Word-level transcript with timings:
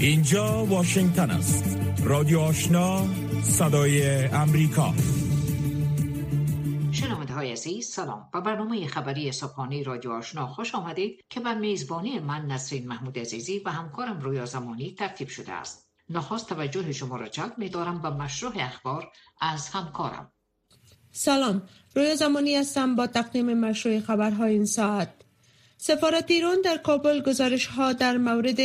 اینجا 0.00 0.64
واشنگتن 0.64 1.30
است. 1.30 1.78
رادیو 2.04 2.38
آشنا 2.40 3.06
صدای 3.42 4.24
امریکا. 4.26 4.94
شنونده 6.92 7.34
های 7.34 7.52
عزیز 7.52 7.86
سلام. 7.86 8.28
و 8.34 8.40
برنامه 8.40 8.86
خبری 8.86 9.32
صبحانه 9.32 9.82
رادیو 9.82 10.10
آشنا 10.10 10.46
خوش 10.46 10.74
آمدید 10.74 11.20
که 11.30 11.40
به 11.40 11.54
میزبانی 11.54 12.18
من 12.18 12.46
نسرین 12.46 12.88
محمود 12.88 13.18
عزیزی 13.18 13.62
و 13.64 13.70
همکارم 13.70 14.20
رویا 14.20 14.46
زمانی 14.46 14.94
ترتیب 14.94 15.28
شده 15.28 15.52
است. 15.52 15.88
نخواست 16.10 16.48
توجه 16.48 16.92
شما 16.92 17.16
را 17.16 17.28
جلب 17.28 17.58
می 17.58 17.68
دارم 17.68 18.02
به 18.02 18.10
مشروع 18.10 18.52
اخبار 18.56 19.12
از 19.40 19.68
همکارم. 19.68 20.32
سلام. 21.12 21.62
رویا 21.94 22.14
زمانی 22.14 22.56
هستم 22.56 22.96
با 22.96 23.06
تقدیم 23.06 23.54
مشروع 23.54 24.00
خبرهای 24.00 24.52
این 24.52 24.66
ساعت. 24.66 25.17
سفارت 25.80 26.30
ایران 26.30 26.60
در 26.60 26.76
کابل 26.76 27.22
گزارش 27.22 27.66
ها 27.66 27.92
در 27.92 28.16
مورد 28.16 28.58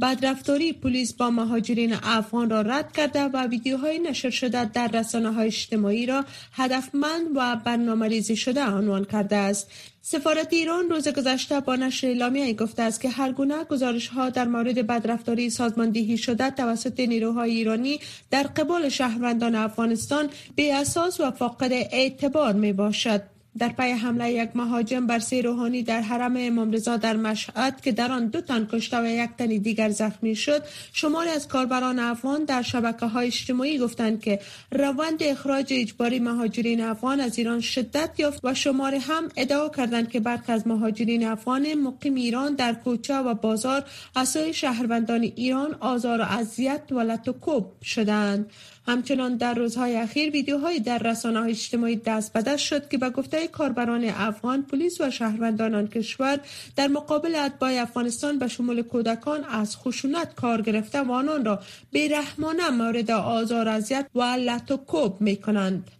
بدرفتاری 0.00 0.72
پلیس 0.72 1.12
با 1.12 1.30
مهاجرین 1.30 1.94
افغان 2.02 2.50
را 2.50 2.60
رد 2.60 2.92
کرده 2.92 3.22
و 3.22 3.46
ویدیوهای 3.46 3.98
نشر 3.98 4.30
شده 4.30 4.64
در 4.64 4.88
رسانه 4.88 5.32
های 5.32 5.46
اجتماعی 5.46 6.06
را 6.06 6.24
هدفمند 6.52 7.26
و 7.34 7.56
برنامه 7.56 8.08
ریزی 8.08 8.36
شده 8.36 8.66
عنوان 8.66 9.04
کرده 9.04 9.36
است. 9.36 9.70
سفارت 10.02 10.52
ایران 10.52 10.90
روز 10.90 11.08
گذشته 11.08 11.60
با 11.60 11.76
نشر 11.76 12.06
اعلامیه 12.06 12.54
گفته 12.54 12.82
است 12.82 13.00
که 13.00 13.08
هر 13.08 13.32
گونه 13.32 13.64
گزارش 13.64 14.08
ها 14.08 14.30
در 14.30 14.44
مورد 14.44 14.86
بدرفتاری 14.86 15.50
سازماندهی 15.50 16.18
شده 16.18 16.50
توسط 16.50 17.00
نیروهای 17.00 17.50
ایرانی 17.50 18.00
در 18.30 18.42
قبال 18.42 18.88
شهروندان 18.88 19.54
افغانستان 19.54 20.28
به 20.56 20.74
اساس 20.74 21.20
و 21.20 21.30
فاقد 21.30 21.72
اعتبار 21.72 22.52
می 22.52 22.72
باشد. 22.72 23.37
در 23.58 23.68
پی 23.68 23.90
حمله 23.90 24.32
یک 24.32 24.50
مهاجم 24.54 25.06
بر 25.06 25.18
سه 25.18 25.42
روحانی 25.42 25.82
در 25.82 26.00
حرم 26.00 26.34
امام 26.38 26.70
رضا 26.70 26.96
در 26.96 27.16
مشهد 27.16 27.80
که 27.80 27.92
در 27.92 28.12
آن 28.12 28.26
دو 28.26 28.40
تن 28.40 28.68
کشته 28.72 29.00
و 29.00 29.06
یک 29.06 29.30
تن 29.38 29.46
دیگر 29.46 29.90
زخمی 29.90 30.36
شد 30.36 30.62
شماری 30.92 31.30
از 31.30 31.48
کاربران 31.48 31.98
افغان 31.98 32.44
در 32.44 32.62
شبکه 32.62 33.06
های 33.06 33.26
اجتماعی 33.26 33.78
گفتند 33.78 34.20
که 34.20 34.40
روند 34.72 35.22
اخراج 35.22 35.66
اجباری 35.70 36.18
مهاجرین 36.18 36.80
افغان 36.80 37.20
از 37.20 37.38
ایران 37.38 37.60
شدت 37.60 38.10
یافت 38.18 38.44
و 38.44 38.54
شماری 38.54 38.98
هم 38.98 39.28
ادعا 39.36 39.68
کردند 39.68 40.10
که 40.10 40.20
برخی 40.20 40.52
از 40.52 40.66
مهاجرین 40.66 41.26
افغان 41.26 41.74
مقیم 41.74 42.14
ایران 42.14 42.54
در 42.54 42.72
کوچه 42.72 43.14
و 43.14 43.34
بازار 43.34 43.84
اسای 44.16 44.54
شهروندان 44.54 45.22
ایران 45.22 45.76
آزار 45.80 46.20
و 46.20 46.24
اذیت 46.24 46.82
و 46.90 47.00
لطوکوب 47.00 47.72
شدند. 47.82 48.50
همچنان 48.88 49.36
در 49.36 49.54
روزهای 49.54 49.96
اخیر 49.96 50.30
ویدیوهایی 50.30 50.80
در 50.80 50.98
رسانه 50.98 51.40
های 51.40 51.50
اجتماعی 51.50 51.96
دست 51.96 52.32
به 52.32 52.42
دست 52.42 52.62
شد 52.62 52.88
که 52.88 52.98
به 52.98 53.10
گفته 53.10 53.48
کاربران 53.48 54.04
افغان 54.04 54.62
پلیس 54.62 55.00
و 55.00 55.10
شهروندان 55.10 55.74
آن 55.74 55.86
کشور 55.86 56.40
در 56.76 56.88
مقابل 56.88 57.34
اتباع 57.34 57.82
افغانستان 57.82 58.38
به 58.38 58.48
شمول 58.48 58.82
کودکان 58.82 59.44
از 59.44 59.76
خشونت 59.76 60.34
کار 60.34 60.62
گرفته 60.62 61.00
و 61.00 61.12
آنان 61.12 61.44
را 61.44 61.60
بیرحمانه 61.92 62.70
مورد 62.70 63.10
آزار 63.10 63.68
اذیت 63.68 64.06
و 64.14 64.22
لط 64.22 64.70
و 64.70 64.76
کوب 64.76 65.20
می 65.20 65.36
کنند. 65.36 65.90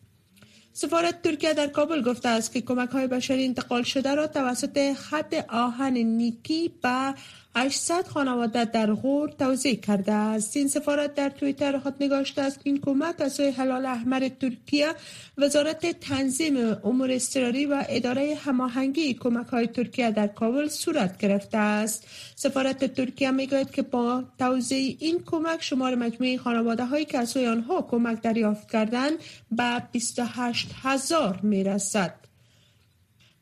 سفارت 0.72 1.22
ترکیه 1.22 1.54
در 1.54 1.66
کابل 1.66 2.02
گفته 2.02 2.28
است 2.28 2.52
که 2.52 2.60
کمک 2.60 2.88
های 2.90 3.06
بشری 3.06 3.44
انتقال 3.44 3.82
شده 3.82 4.14
را 4.14 4.26
توسط 4.26 4.92
خط 4.92 5.34
آهن 5.48 5.92
نیکی 5.92 6.72
به 6.82 7.14
800 7.56 8.06
خانواده 8.06 8.64
در 8.64 8.92
غور 8.92 9.28
توضیح 9.28 9.80
کرده 9.80 10.12
است. 10.12 10.56
این 10.56 10.68
سفارت 10.68 11.14
در 11.14 11.28
تویتر 11.28 11.78
خود 11.78 11.94
نگاشته 12.00 12.42
است. 12.42 12.56
که 12.56 12.70
این 12.70 12.80
کمک 12.80 13.20
از 13.20 13.40
حلال 13.40 13.86
احمر 13.86 14.28
ترکیه 14.40 14.94
وزارت 15.38 16.00
تنظیم 16.00 16.56
امور 16.84 17.10
اضطراری 17.10 17.66
و 17.66 17.84
اداره 17.88 18.34
هماهنگی 18.44 19.14
کمک 19.14 19.46
های 19.46 19.66
ترکیه 19.66 20.10
در 20.10 20.26
کابل 20.26 20.68
صورت 20.68 21.18
گرفته 21.18 21.58
است. 21.58 22.06
سفارت 22.34 22.94
ترکیه 22.94 23.30
می‌گوید 23.30 23.70
که 23.70 23.82
با 23.82 24.24
توضیح 24.38 24.96
این 25.00 25.22
کمک 25.26 25.62
شمار 25.62 25.94
مجموعی 25.94 26.38
خانواده 26.38 26.84
هایی 26.84 27.04
که 27.04 27.18
از 27.18 27.36
آنها 27.36 27.82
کمک 27.82 28.22
دریافت 28.22 28.70
کردند 28.70 29.14
به 29.50 29.82
28 29.92 30.70
هزار 30.82 31.40
می‌رسد. 31.42 32.27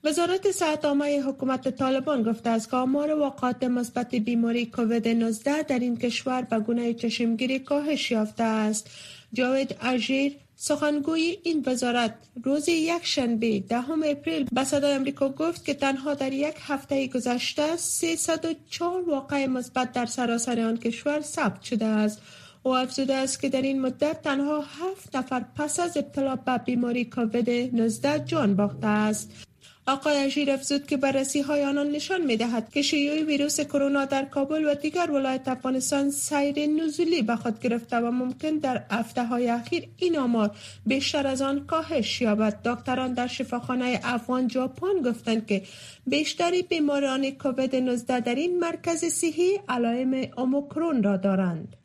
وزارت 0.06 0.50
صحت 0.50 0.84
عامه 0.84 1.22
حکومت 1.22 1.69
طالبان 1.69 2.22
گفته 2.22 2.50
است 2.50 2.71
که 2.71 2.77
آمار 2.77 3.15
واقعات 3.15 3.65
مثبت 3.65 4.15
بیماری 4.15 4.67
کووید 4.67 5.09
19 5.09 5.62
در 5.62 5.78
این 5.78 5.97
کشور 5.97 6.43
به 6.43 6.59
گونه 6.59 6.94
چشمگیری 6.94 7.59
کاهش 7.59 8.11
یافته 8.11 8.43
است. 8.43 8.91
جاوید 9.33 9.77
اژیر 9.81 10.37
سخنگوی 10.56 11.39
این 11.43 11.62
وزارت 11.67 12.15
روز 12.44 12.69
یک 12.69 13.06
شنبه 13.06 13.61
دهم 13.61 14.03
اپریل 14.06 14.47
به 14.53 14.65
صدای 14.65 14.93
امریکا 14.93 15.28
گفت 15.28 15.65
که 15.65 15.75
تنها 15.75 16.15
در 16.15 16.33
یک 16.33 16.55
هفته 16.61 17.06
گذشته 17.06 17.77
304 17.77 19.03
واقع 19.03 19.47
مثبت 19.47 19.93
در 19.93 20.06
سراسر 20.06 20.61
آن 20.61 20.77
کشور 20.77 21.21
ثبت 21.21 21.62
شده 21.62 21.84
است. 21.84 22.23
او 22.62 22.77
افزوده 22.77 23.15
است 23.15 23.41
که 23.41 23.49
در 23.49 23.62
این 23.62 23.81
مدت 23.81 24.23
تنها 24.23 24.61
هفت 24.61 25.17
نفر 25.17 25.44
پس 25.56 25.81
از 25.81 25.97
ابتلا 25.97 26.37
به 26.37 26.59
بیماری 26.59 27.05
کووید 27.05 27.50
19 27.77 28.25
جان 28.25 28.56
باخته 28.56 28.87
است. 28.87 29.47
آقای 29.88 30.16
اژیر 30.16 30.50
افزود 30.50 30.86
که 30.86 30.97
بررسی 30.97 31.41
های 31.41 31.64
آنان 31.64 31.91
نشان 31.91 32.20
می 32.20 32.36
دهد 32.36 32.70
که 32.70 32.82
شیوع 32.82 33.22
ویروس 33.22 33.60
کرونا 33.60 34.04
در 34.04 34.24
کابل 34.24 34.64
و 34.64 34.74
دیگر 34.74 35.10
ولایت 35.10 35.48
افغانستان 35.48 36.10
سیر 36.10 36.66
نزولی 36.66 37.22
به 37.22 37.36
خود 37.36 37.60
گرفته 37.60 37.96
و 37.96 38.10
ممکن 38.10 38.50
در 38.50 38.82
هفته 38.91 39.25
های 39.25 39.48
اخیر 39.48 39.88
این 39.96 40.19
آمار 40.19 40.56
بیشتر 40.86 41.26
از 41.26 41.42
آن 41.42 41.66
کاهش 41.66 42.20
یابد. 42.20 42.62
دکتران 42.64 43.14
در 43.14 43.26
شفاخانه 43.26 44.00
افغان 44.04 44.48
ژاپن 44.48 45.02
گفتند 45.04 45.46
که 45.46 45.62
بیشتری 46.06 46.62
بیماران 46.62 47.30
کووید 47.30 47.76
19 47.76 48.20
در 48.20 48.34
این 48.34 48.58
مرکز 48.58 49.04
صحی 49.04 49.60
علائم 49.69 50.28
اوموکرون 50.36 51.02
را 51.02 51.16
دارند. 51.16 51.76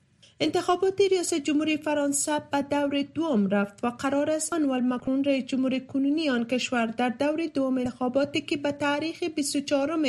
انتخابات 0.43 1.01
ریاست 1.11 1.33
جمهوری 1.33 1.77
فرانسه 1.77 2.41
به 2.51 2.61
دور 2.61 3.01
دوم 3.01 3.47
رفت 3.47 3.83
و 3.83 3.89
قرار 3.89 4.29
است 4.29 4.53
انوال 4.53 4.81
مکرون 4.81 5.23
رئیس 5.23 5.45
جمهور 5.45 5.79
کنونی 5.79 6.29
آن 6.29 6.45
کشور 6.45 6.85
در 6.85 7.09
دور 7.09 7.45
دوم 7.45 7.77
انتخاباتی 7.77 8.41
که 8.41 8.57
به 8.57 8.71
تاریخ 8.71 9.23
24 9.23 9.99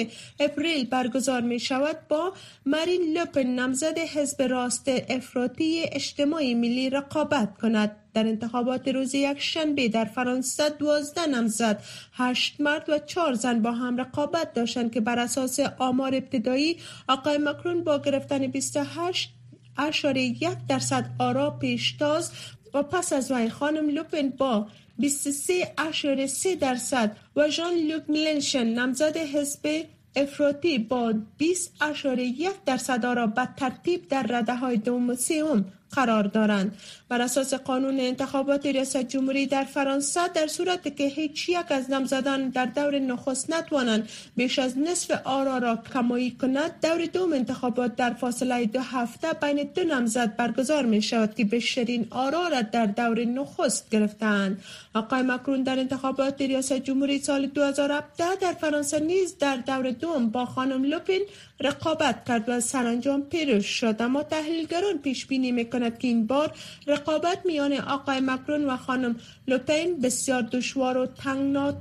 اپریل 0.41 0.87
برگزار 0.87 1.41
می 1.41 1.60
شود 1.60 1.97
با 2.09 2.32
مارین 2.66 3.19
لوپن 3.19 3.47
نامزد 3.47 3.98
حزب 3.98 4.43
راست 4.43 4.88
افراطی 5.09 5.82
اجتماعی 5.93 6.54
ملی 6.54 6.91
رقابت 6.91 7.59
کند. 7.59 7.97
در 8.14 8.26
انتخابات 8.26 8.88
روز 8.88 9.14
یک 9.14 9.41
شنبه 9.41 9.88
در 9.88 10.04
فرانسه 10.04 10.70
دوازده 10.70 11.26
نامزد 11.26 11.82
هشت 12.12 12.60
مرد 12.60 12.91
و 12.91 12.99
چهار 12.99 13.34
زن 13.34 13.62
با 13.62 13.72
هم 13.72 13.97
رقابت 13.97 14.53
داشتند 14.53 14.93
که 14.93 15.00
بر 15.00 15.19
اساس 15.19 15.60
آمار 15.78 16.14
ابتدایی 16.14 16.76
آقای 17.09 17.38
مکرون 17.38 17.84
با 17.84 17.99
گرفتن 17.99 18.47
28 18.47 19.34
اشاره 19.77 20.22
یک 20.22 20.56
درصد 20.69 21.10
آرا 21.19 21.50
پیشتاز 21.50 22.33
و 22.75 22.83
پس 22.83 23.12
از 23.12 23.33
وی 23.33 23.49
خانم 23.49 23.88
لوپن 23.88 24.28
با 24.28 24.66
23 24.99 25.75
اشاره 25.78 26.27
3 26.27 26.56
درصد 26.56 27.16
و 27.37 27.49
ژان 27.49 27.75
لوک 27.75 28.03
میلنشن 28.09 28.65
نمزد 28.65 29.16
حزب 29.16 29.84
افراطی 30.16 30.78
با 30.78 31.15
20 31.38 31.72
اشاره 31.81 32.25
یک 32.25 32.65
درصد 32.66 33.05
آرا 33.05 33.27
به 33.27 33.49
ترتیب 33.56 34.09
در 34.09 34.22
رده 34.22 34.55
های 34.55 34.77
دوم 34.77 35.11
و 35.11 35.15
سوم 35.15 35.65
قرار 35.92 36.22
دارند. 36.22 36.78
بر 37.08 37.20
اساس 37.20 37.54
قانون 37.54 38.00
انتخابات 38.00 38.66
ریاست 38.66 38.97
جمهوری 38.97 39.47
در 39.47 39.64
فرانسه 39.64 40.28
در 40.28 40.47
صورت 40.47 40.97
که 40.97 41.04
هیچ 41.04 41.48
یک 41.48 41.72
از 41.72 41.91
نامزدان 41.91 42.48
در 42.48 42.66
دور 42.66 42.98
نخست 42.98 43.50
نتوانند 43.50 44.08
بیش 44.36 44.58
از 44.58 44.78
نصف 44.78 45.20
آرا 45.25 45.58
را 45.58 45.78
کمایی 45.94 46.31
کند 46.31 46.70
دور 46.82 47.06
دوم 47.06 47.32
انتخابات 47.32 47.97
در 47.97 48.14
فاصله 48.14 48.66
دو 48.66 48.81
هفته 48.81 49.28
بین 49.32 49.70
دو 49.75 49.84
نامزد 49.84 50.36
برگزار 50.36 50.84
می 50.84 51.02
شود 51.02 51.34
که 51.34 51.44
بیشترین 51.44 52.06
آرا 52.10 52.48
را 52.48 52.62
در 52.62 52.86
دور 52.86 53.25
نخست 53.25 53.91
گرفتند 53.91 54.62
آقای 54.94 55.22
مکرون 55.22 55.62
در 55.62 55.78
انتخابات 55.78 56.41
ریاست 56.41 56.72
جمهوری 56.72 57.19
سال 57.19 57.47
2017 57.47 58.36
در 58.41 58.52
فرانسه 58.52 59.00
نیز 59.00 59.38
در 59.38 59.56
دور 59.56 59.90
دوم 59.90 60.28
با 60.28 60.44
خانم 60.46 60.84
لوپین 60.84 61.22
رقابت 61.62 62.25
کرد 62.29 62.49
و 62.49 62.61
سرانجام 62.61 63.23
پیروز 63.23 63.64
شد. 63.64 63.97
اما 64.00 64.23
تحلیلگران 64.23 64.99
پیش 64.99 65.26
بینی 65.26 65.53
می‌کند 65.53 65.99
که 65.99 66.09
این 66.09 66.26
بار 66.26 66.53
رقابت 66.87 67.38
میان 67.44 67.73
آقای 67.73 68.20
مکرون 68.20 68.64
و 68.64 68.76
خانم 68.76 69.17
لوپین 69.49 70.00
بسیار 70.00 70.43
دشوار 70.43 70.97
و 70.97 71.06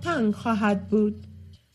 تنگ 0.04 0.33
خواهد 0.36 0.88
بود. 0.88 1.31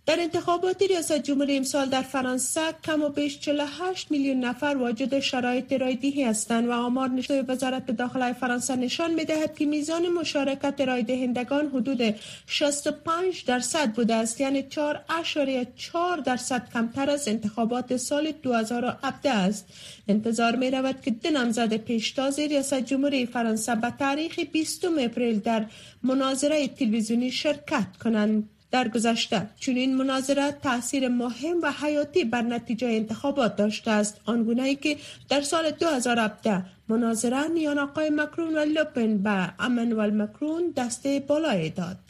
در 0.06 0.20
انتخابات 0.20 0.82
ریاست 0.82 1.18
جمهوری 1.18 1.56
امسال 1.56 1.88
در 1.88 2.02
فرانسه 2.02 2.60
کم 2.84 3.02
و 3.02 3.08
بیش 3.08 3.40
48 3.40 4.10
میلیون 4.10 4.40
نفر 4.40 4.76
واجد 4.78 5.18
شرایط 5.18 5.72
رایدهی 5.72 6.24
هستند 6.24 6.68
و 6.68 6.72
آمار 6.72 7.08
نشده 7.08 7.42
وزارت 7.42 7.90
داخله 7.90 8.32
فرانسه 8.32 8.76
نشان 8.76 9.14
می‌دهد 9.14 9.58
که 9.58 9.66
میزان 9.66 10.08
مشارکت 10.08 10.80
رای 10.80 11.02
دهندگان 11.02 11.66
حدود 11.66 12.14
65 12.46 13.44
درصد 13.44 13.92
بوده 13.92 14.14
است 14.14 14.40
یعنی 14.40 14.62
4 14.62 15.04
4 15.76 16.16
درصد 16.16 16.68
کمتر 16.74 17.10
از 17.10 17.28
انتخابات 17.28 17.96
سال 17.96 18.32
2017 18.42 19.30
است. 19.30 19.66
انتظار 20.08 20.56
می 20.56 20.70
رود 20.70 21.00
که 21.00 21.10
دو 21.10 21.30
نامزد 21.30 21.74
پیشتاز 21.74 22.38
ریاست 22.38 22.74
جمهوری 22.74 23.26
فرانسه 23.26 23.74
به 23.74 23.92
تاریخ 23.98 24.38
20 24.38 24.84
اپریل 24.84 25.38
در 25.38 25.66
مناظره 26.02 26.68
تلویزیونی 26.68 27.30
شرکت 27.30 27.96
کنند. 28.04 28.48
در 28.76 28.88
گذشته 28.88 29.46
چنین 29.60 29.96
مناظره 29.96 30.52
تاثیر 30.52 31.08
مهم 31.08 31.56
و 31.62 31.72
حیاتی 31.82 32.24
بر 32.24 32.42
نتیجه 32.42 32.88
انتخابات 32.88 33.56
داشته 33.56 33.90
است. 33.90 34.20
آنگونه 34.24 34.62
ای 34.62 34.74
که 34.74 34.96
در 35.28 35.40
سال 35.40 35.70
2017 35.70 36.62
مناظره 36.88 37.48
میان 37.48 37.78
آقای 37.78 38.10
مکرون 38.10 38.54
و 38.54 38.58
لپن 38.58 39.18
به 39.18 39.52
امنوال 39.58 40.10
مکرون 40.22 40.72
دسته 40.76 41.20
بالای 41.20 41.70
داد. 41.70 42.05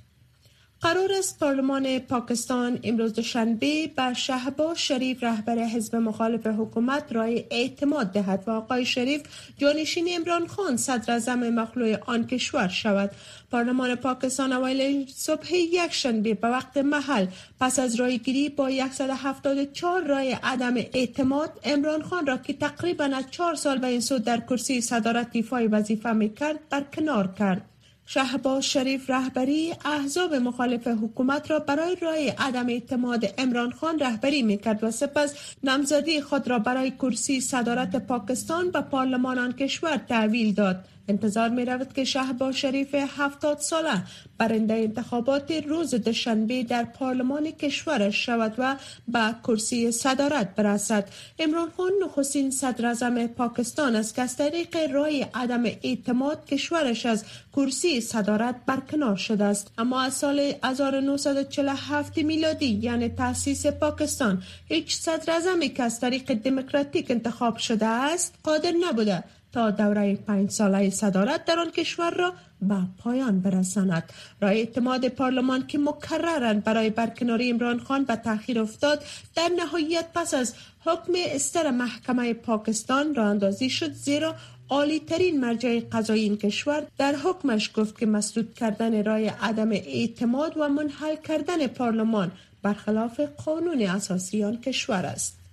قرار 0.81 1.13
است 1.19 1.39
پارلمان 1.39 1.99
پاکستان 1.99 2.79
امروز 2.83 3.13
دوشنبه 3.13 3.87
بر 3.97 4.13
شهباز 4.13 4.79
شریف 4.79 5.23
رهبر 5.23 5.59
حزب 5.59 5.97
مخالف 5.97 6.47
حکومت 6.47 7.13
رای 7.13 7.45
اعتماد 7.51 8.13
دهد 8.13 8.45
و 8.47 8.51
آقای 8.51 8.85
شریف 8.85 9.23
جانشین 9.59 10.09
امران 10.11 10.47
خان 10.47 10.77
صدر 10.77 11.13
اعظم 11.13 11.51
مخلوع 11.51 11.97
آن 12.07 12.27
کشور 12.27 12.69
شود. 12.69 13.11
پارلمان 13.51 13.95
پاکستان 13.95 14.53
اوایل 14.53 15.07
صبح 15.15 15.55
یک 15.55 15.93
شنبه 15.93 16.35
به 16.35 16.49
وقت 16.49 16.77
محل 16.77 17.27
پس 17.61 17.79
از 17.79 18.01
گیری 18.01 18.49
با 18.49 18.71
174 18.93 20.03
رای 20.03 20.37
عدم 20.43 20.77
اعتماد 20.77 21.61
امران 21.65 22.03
خان 22.03 22.27
را 22.27 22.37
که 22.37 22.53
تقریبا 22.53 23.05
از 23.05 23.25
چهار 23.31 23.55
سال 23.55 23.79
به 23.79 23.87
این 23.87 24.01
سود 24.01 24.25
در 24.25 24.41
کرسی 24.41 24.81
صدارت 24.81 25.29
ایفای 25.33 25.67
وظیفه 25.67 26.13
می‌کرد 26.13 26.69
برکنار 26.71 27.35
کرد. 27.39 27.76
شهباز 28.09 28.65
شریف 28.65 29.11
رهبری 29.11 29.75
احزاب 29.85 30.35
مخالف 30.35 30.87
حکومت 30.87 31.51
را 31.51 31.59
برای 31.59 31.97
رای 31.97 32.29
عدم 32.29 32.69
اعتماد 32.69 33.25
امران 33.39 33.71
خان 33.73 33.99
رهبری 33.99 34.43
می 34.43 34.59
کرد 34.59 34.85
و 34.85 34.91
سپس 34.91 35.35
نمزدی 35.63 36.21
خود 36.21 36.49
را 36.49 36.59
برای 36.59 36.91
کرسی 36.91 37.41
صدارت 37.41 37.97
پاکستان 37.97 38.71
و 38.75 38.83
پارلمان 38.83 39.39
آن 39.39 39.53
کشور 39.53 39.97
تحویل 39.97 40.55
داد. 40.55 40.85
انتظار 41.09 41.49
می 41.49 41.65
رود 41.65 41.93
که 41.93 42.05
شهباز 42.05 42.57
شریف 42.57 42.95
هفتاد 42.95 43.59
ساله 43.59 44.03
برنده 44.39 44.75
انتخابات 44.75 45.53
روز 45.53 45.95
دوشنبه 45.95 46.63
در 46.63 46.85
پارلمان 46.85 47.51
کشورش 47.51 48.27
شود 48.27 48.55
و 48.59 48.77
به 49.09 49.35
کرسی 49.45 49.93
صدارت 49.93 50.55
برسد. 50.55 51.09
امران 51.39 51.71
خان 51.77 51.93
نخستین 52.05 52.51
صدر 52.51 53.27
پاکستان 53.27 53.97
است 53.97 54.15
که 54.15 54.23
از 54.23 54.37
طریق 54.37 54.77
رای 54.93 55.27
عدم 55.35 55.65
اعتماد 55.65 56.47
کشورش 56.47 57.07
از 57.07 57.25
کرسی 57.57 58.01
صدارت 58.01 58.57
برکنار 58.67 59.17
شده 59.17 59.45
است. 59.45 59.71
اما 59.79 60.01
از 60.01 60.15
سال 60.15 60.53
1947 60.65 62.19
میلادی 62.19 62.79
یعنی 62.83 63.09
تاسیس 63.09 63.67
پاکستان 63.67 64.43
هیچ 64.69 64.97
صدر 64.97 65.69
که 65.69 65.83
از 65.83 66.01
طریق 66.01 66.35
دموکراتیک 66.35 67.11
انتخاب 67.11 67.57
شده 67.57 67.87
است 67.87 68.35
قادر 68.43 68.73
نبوده 68.89 69.25
تا 69.57 69.71
دوره 69.71 70.17
پنج 70.17 70.51
ساله 70.51 70.91
صدارت 70.91 71.45
در 71.45 71.59
آن 71.59 71.71
کشور 71.71 72.11
را 72.11 72.33
به 72.63 72.77
پایان 72.99 73.41
برساند 73.41 74.13
رای 74.41 74.59
اعتماد 74.59 75.09
پارلمان 75.09 75.67
که 75.67 75.79
مکررن 75.79 76.61
برای 76.61 76.91
برکناری 76.91 77.51
امران 77.51 77.79
خان 77.79 78.05
به 78.05 78.17
تاخیر 78.17 78.61
افتاد 78.61 79.05
در 79.35 79.51
نهایت 79.57 80.07
پس 80.15 80.35
از 80.35 80.55
حکم 80.85 81.13
استر 81.17 81.71
محکمه 81.71 82.35
پاکستان 82.35 83.15
را 83.15 83.27
اندازی 83.27 83.71
شد 83.71 83.93
زیرا 83.93 84.35
عالی 84.69 85.01
ترین 85.01 85.41
مرجع 85.41 85.81
قضایی 85.93 86.23
این 86.23 86.37
کشور 86.37 86.83
در 86.99 87.15
حکمش 87.15 87.71
گفت 87.75 87.99
که 87.99 88.07
مسدود 88.07 88.55
کردن 88.55 89.05
رای 89.05 89.29
عدم 89.29 89.73
اعتماد 89.73 90.53
و 90.57 90.69
منحل 90.69 91.17
کردن 91.17 91.67
پارلمان 91.67 92.33
برخلاف 92.63 93.21
قانون 93.21 93.83
اساسی 93.83 94.45
آن 94.45 94.61
کشور 94.61 95.07
است. 95.07 95.46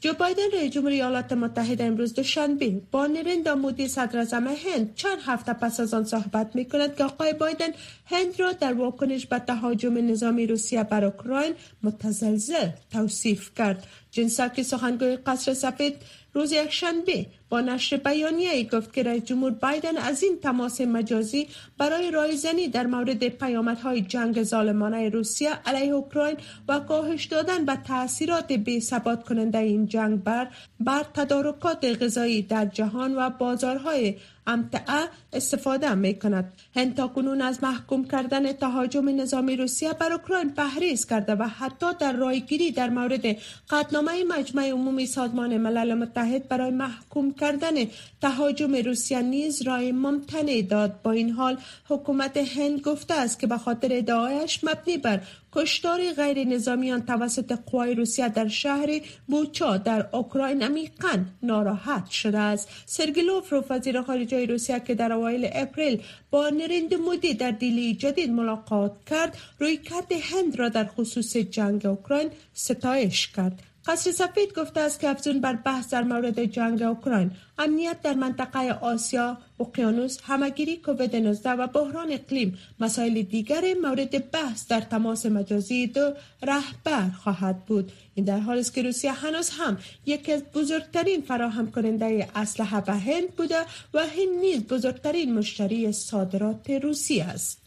جو 0.00 0.12
بایدن 0.12 0.50
رئیس 0.52 0.72
جمهوری 0.72 0.94
ایالات 0.94 1.32
متحده 1.32 1.84
امروز 1.84 2.14
دوشنبه 2.14 2.80
با 2.90 3.06
نریندرا 3.06 3.54
مودی 3.54 3.88
صدر 3.88 4.18
هند 4.18 4.94
چند 4.94 5.18
هفته 5.26 5.52
پس 5.52 5.80
از 5.80 5.94
آن 5.94 6.04
صحبت 6.04 6.56
می 6.56 6.64
کند 6.64 6.96
که 6.96 7.04
آقای 7.04 7.32
بایدن 7.32 7.68
هند 8.06 8.40
را 8.40 8.52
در 8.52 8.72
واکنش 8.72 9.26
به 9.26 9.38
تهاجم 9.38 10.10
نظامی 10.10 10.46
روسیه 10.46 10.82
بر 10.82 11.04
اوکراین 11.04 11.54
متزلزل 11.82 12.68
توصیف 12.92 13.54
کرد. 13.54 13.86
جنساکی 14.10 14.62
سخنگوی 14.62 15.16
قصر 15.16 15.54
سفید 15.54 15.96
روز 16.34 16.52
یکشنبه 16.52 17.26
با 17.50 17.60
نشر 17.60 17.96
بیانیه 17.96 18.50
ای 18.50 18.68
گفت 18.68 18.92
که 18.92 19.02
رئیس 19.02 19.24
جمهور 19.24 19.50
بایدن 19.50 19.96
از 19.96 20.22
این 20.22 20.38
تماس 20.42 20.80
مجازی 20.80 21.48
برای 21.78 22.10
رایزنی 22.10 22.68
در 22.68 22.86
مورد 22.86 23.28
پیامدهای 23.28 24.00
جنگ 24.00 24.42
ظالمانه 24.42 25.08
روسیه 25.08 25.50
علیه 25.66 25.92
اوکراین 25.92 26.36
و 26.68 26.78
کاهش 26.78 27.24
دادن 27.24 27.64
به 27.64 27.78
تاثیرات 27.88 28.52
بی 28.52 28.80
ثبات 28.80 29.24
کننده 29.24 29.58
این 29.58 29.86
جنگ 29.86 30.24
بر 30.24 30.48
بر 30.80 31.04
تدارکات 31.14 31.84
غذایی 32.02 32.42
در 32.42 32.64
جهان 32.66 33.16
و 33.16 33.30
بازارهای 33.30 34.14
امتعه 34.46 35.08
استفاده 35.32 35.94
می 35.94 36.18
کند. 36.18 36.52
هند 36.76 36.96
تا 36.96 37.08
کنون 37.08 37.42
از 37.42 37.62
محکوم 37.62 38.04
کردن 38.04 38.52
تهاجم 38.52 39.20
نظامی 39.20 39.56
روسیه 39.56 39.92
بر 39.92 40.12
اوکراین 40.12 40.50
پهریز 40.50 41.06
کرده 41.06 41.34
و 41.34 41.42
حتی 41.42 41.86
در 42.00 42.12
رایگیری 42.12 42.70
در 42.70 42.90
مورد 42.90 43.36
قطنامه 43.70 44.24
مجمع 44.24 44.70
عمومی 44.70 45.06
سازمان 45.06 45.56
ملل 45.56 45.94
متحد 45.94 46.48
برای 46.48 46.70
محکوم 46.70 47.32
کردن 47.40 47.74
تهاجم 48.20 48.74
روسیه 48.74 49.22
نیز 49.22 49.62
رای 49.62 49.92
ممتنع 49.92 50.62
داد. 50.62 51.02
با 51.02 51.10
این 51.10 51.30
حال 51.30 51.58
حکومت 51.88 52.36
هند 52.36 52.80
گفته 52.80 53.14
است 53.14 53.38
که 53.40 53.46
به 53.46 53.58
خاطر 53.58 53.88
ادعایش 53.92 54.64
مبنی 54.64 54.98
بر 54.98 55.20
کشتار 55.52 56.12
غیر 56.12 56.44
نظامیان 56.44 57.06
توسط 57.06 57.58
قوای 57.66 57.94
روسیه 57.94 58.28
در 58.28 58.48
شهر 58.48 59.00
بوچا 59.26 59.76
در 59.76 60.06
اوکراین 60.12 60.62
عمیقا 60.62 61.24
ناراحت 61.42 62.10
شده 62.10 62.38
است. 62.38 62.68
سرگی 62.86 63.22
لوفروف 63.22 63.70
وزیر 63.70 64.02
خارجه 64.02 64.46
روسیه 64.46 64.80
که 64.80 64.94
در 64.94 65.12
اوایل 65.12 65.48
اپریل 65.52 66.02
با 66.30 66.48
نریند 66.48 66.94
مودی 66.94 67.34
در 67.34 67.50
دیلی 67.50 67.94
جدید 67.94 68.30
ملاقات 68.30 68.92
کرد 69.10 69.38
روی 69.58 69.76
کرد 69.76 70.12
هند 70.12 70.58
را 70.58 70.68
در 70.68 70.84
خصوص 70.84 71.36
جنگ 71.36 71.86
اوکراین 71.86 72.30
ستایش 72.54 73.28
کرد. 73.28 73.69
قصر 73.86 74.12
سفید 74.12 74.54
گفته 74.54 74.80
است 74.80 75.00
که 75.00 75.08
افزون 75.08 75.40
بر 75.40 75.52
بحث 75.52 75.90
در 75.90 76.02
مورد 76.02 76.44
جنگ 76.44 76.82
اوکراین 76.82 77.30
امنیت 77.58 78.02
در 78.02 78.14
منطقه 78.14 78.70
آسیا 78.72 79.38
اقیانوس 79.60 80.18
همگیری 80.22 80.76
کووید 80.76 81.16
19 81.16 81.50
و 81.50 81.66
بحران 81.66 82.12
اقلیم 82.12 82.58
مسائل 82.80 83.22
دیگر 83.22 83.74
مورد 83.82 84.30
بحث 84.30 84.68
در 84.68 84.80
تماس 84.80 85.26
مجازی 85.26 85.86
دو 85.86 86.12
رهبر 86.42 87.10
خواهد 87.10 87.64
بود. 87.64 87.92
این 88.14 88.24
در 88.24 88.38
حالی 88.38 88.60
است 88.60 88.74
که 88.74 88.82
روسیه 88.82 89.12
هنوز 89.12 89.50
هم 89.50 89.78
یکی 90.06 90.32
از 90.32 90.42
بزرگترین 90.54 91.22
فراهم 91.22 91.70
کننده 91.70 92.28
اسلحه 92.34 92.80
به 92.80 92.92
هند 92.92 93.28
بوده 93.36 93.60
و 93.94 94.00
هند 94.00 94.38
نیز 94.40 94.62
بزرگترین 94.62 95.34
مشتری 95.34 95.92
صادرات 95.92 96.70
روسیه 96.70 97.24
است. 97.24 97.59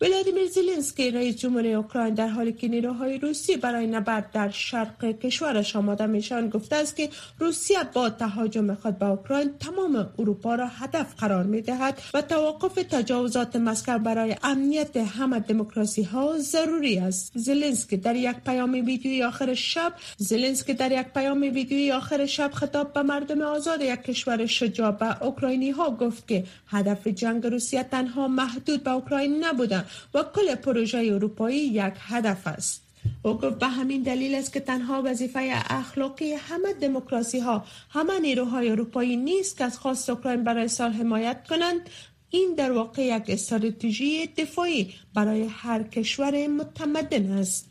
ولادیمیر 0.00 0.46
زلنسکی 0.46 1.10
رئیس 1.10 1.36
جمهوری 1.36 1.74
اوکراین 1.74 2.14
در 2.14 2.28
حالی 2.28 2.52
که 2.52 2.68
نیروهای 2.68 3.18
روسی 3.18 3.56
برای 3.56 3.86
نبرد 3.86 4.30
در 4.32 4.50
شرق 4.50 5.04
کشورش 5.04 5.76
آماده 5.76 6.06
میشن 6.06 6.48
گفته 6.48 6.76
است 6.76 6.96
که 6.96 7.08
روسیه 7.38 7.78
با 7.94 8.10
تهاجم 8.10 8.74
خود 8.74 8.98
به 8.98 9.06
اوکراین 9.06 9.50
تمام 9.60 10.08
اروپا 10.18 10.54
را 10.54 10.66
هدف 10.66 11.14
قرار 11.14 11.44
می 11.44 11.60
دهد 11.60 12.02
و 12.14 12.22
توقف 12.22 12.74
تجاوزات 12.74 13.56
مسکو 13.56 13.98
برای 13.98 14.36
امنیت 14.42 14.96
همه 14.96 15.40
دموکراسی 15.40 16.02
ها 16.02 16.38
ضروری 16.38 16.98
است. 16.98 17.32
زلنسکی 17.34 17.96
در 17.96 18.16
یک 18.16 18.36
پیام 18.46 18.72
ویدیویی 18.72 19.22
آخر 19.22 19.54
شب 19.54 19.92
زلنسکی 20.16 20.74
در 20.74 20.92
یک 20.92 21.06
پیام 21.06 21.40
ویدیویی 21.40 21.92
آخر 21.92 22.26
شب 22.26 22.50
خطاب 22.52 22.92
به 22.92 23.02
مردم 23.02 23.42
آزاد 23.42 23.80
یک 23.82 24.02
کشور 24.02 24.46
شجاع 24.46 24.90
به 24.90 25.22
اوکراینی 25.22 25.70
ها 25.70 25.90
گفت 25.90 26.28
که 26.28 26.44
هدف 26.66 27.06
جنگ 27.06 27.46
روسیه 27.46 27.82
تنها 27.82 28.28
محدود 28.28 28.82
به 28.82 28.90
اوکراین 28.90 29.44
نبوده. 29.44 29.87
و 30.14 30.22
کل 30.34 30.54
پروژه 30.54 30.98
اروپایی 30.98 31.58
یک 31.58 31.94
هدف 31.98 32.46
است. 32.46 32.82
او 33.22 33.34
گفت 33.34 33.58
به 33.58 33.66
همین 33.66 34.02
دلیل 34.02 34.34
است 34.34 34.52
که 34.52 34.60
تنها 34.60 35.02
وظیفه 35.04 35.62
اخلاقی 35.70 36.32
همه 36.32 36.72
دموکراسی 36.72 37.38
ها 37.38 37.64
همه 37.90 38.18
نیروهای 38.18 38.70
اروپایی 38.70 39.16
نیست 39.16 39.58
که 39.58 39.64
از 39.64 39.78
خواست 39.78 40.10
اوکراین 40.10 40.44
برای 40.44 40.68
سال 40.68 40.92
حمایت 40.92 41.46
کنند. 41.48 41.90
این 42.30 42.54
در 42.54 42.72
واقع 42.72 43.02
یک 43.02 43.22
استراتژی 43.28 44.26
دفاعی 44.26 44.94
برای 45.14 45.42
هر 45.44 45.82
کشور 45.82 46.46
متمدن 46.46 47.30
است. 47.30 47.68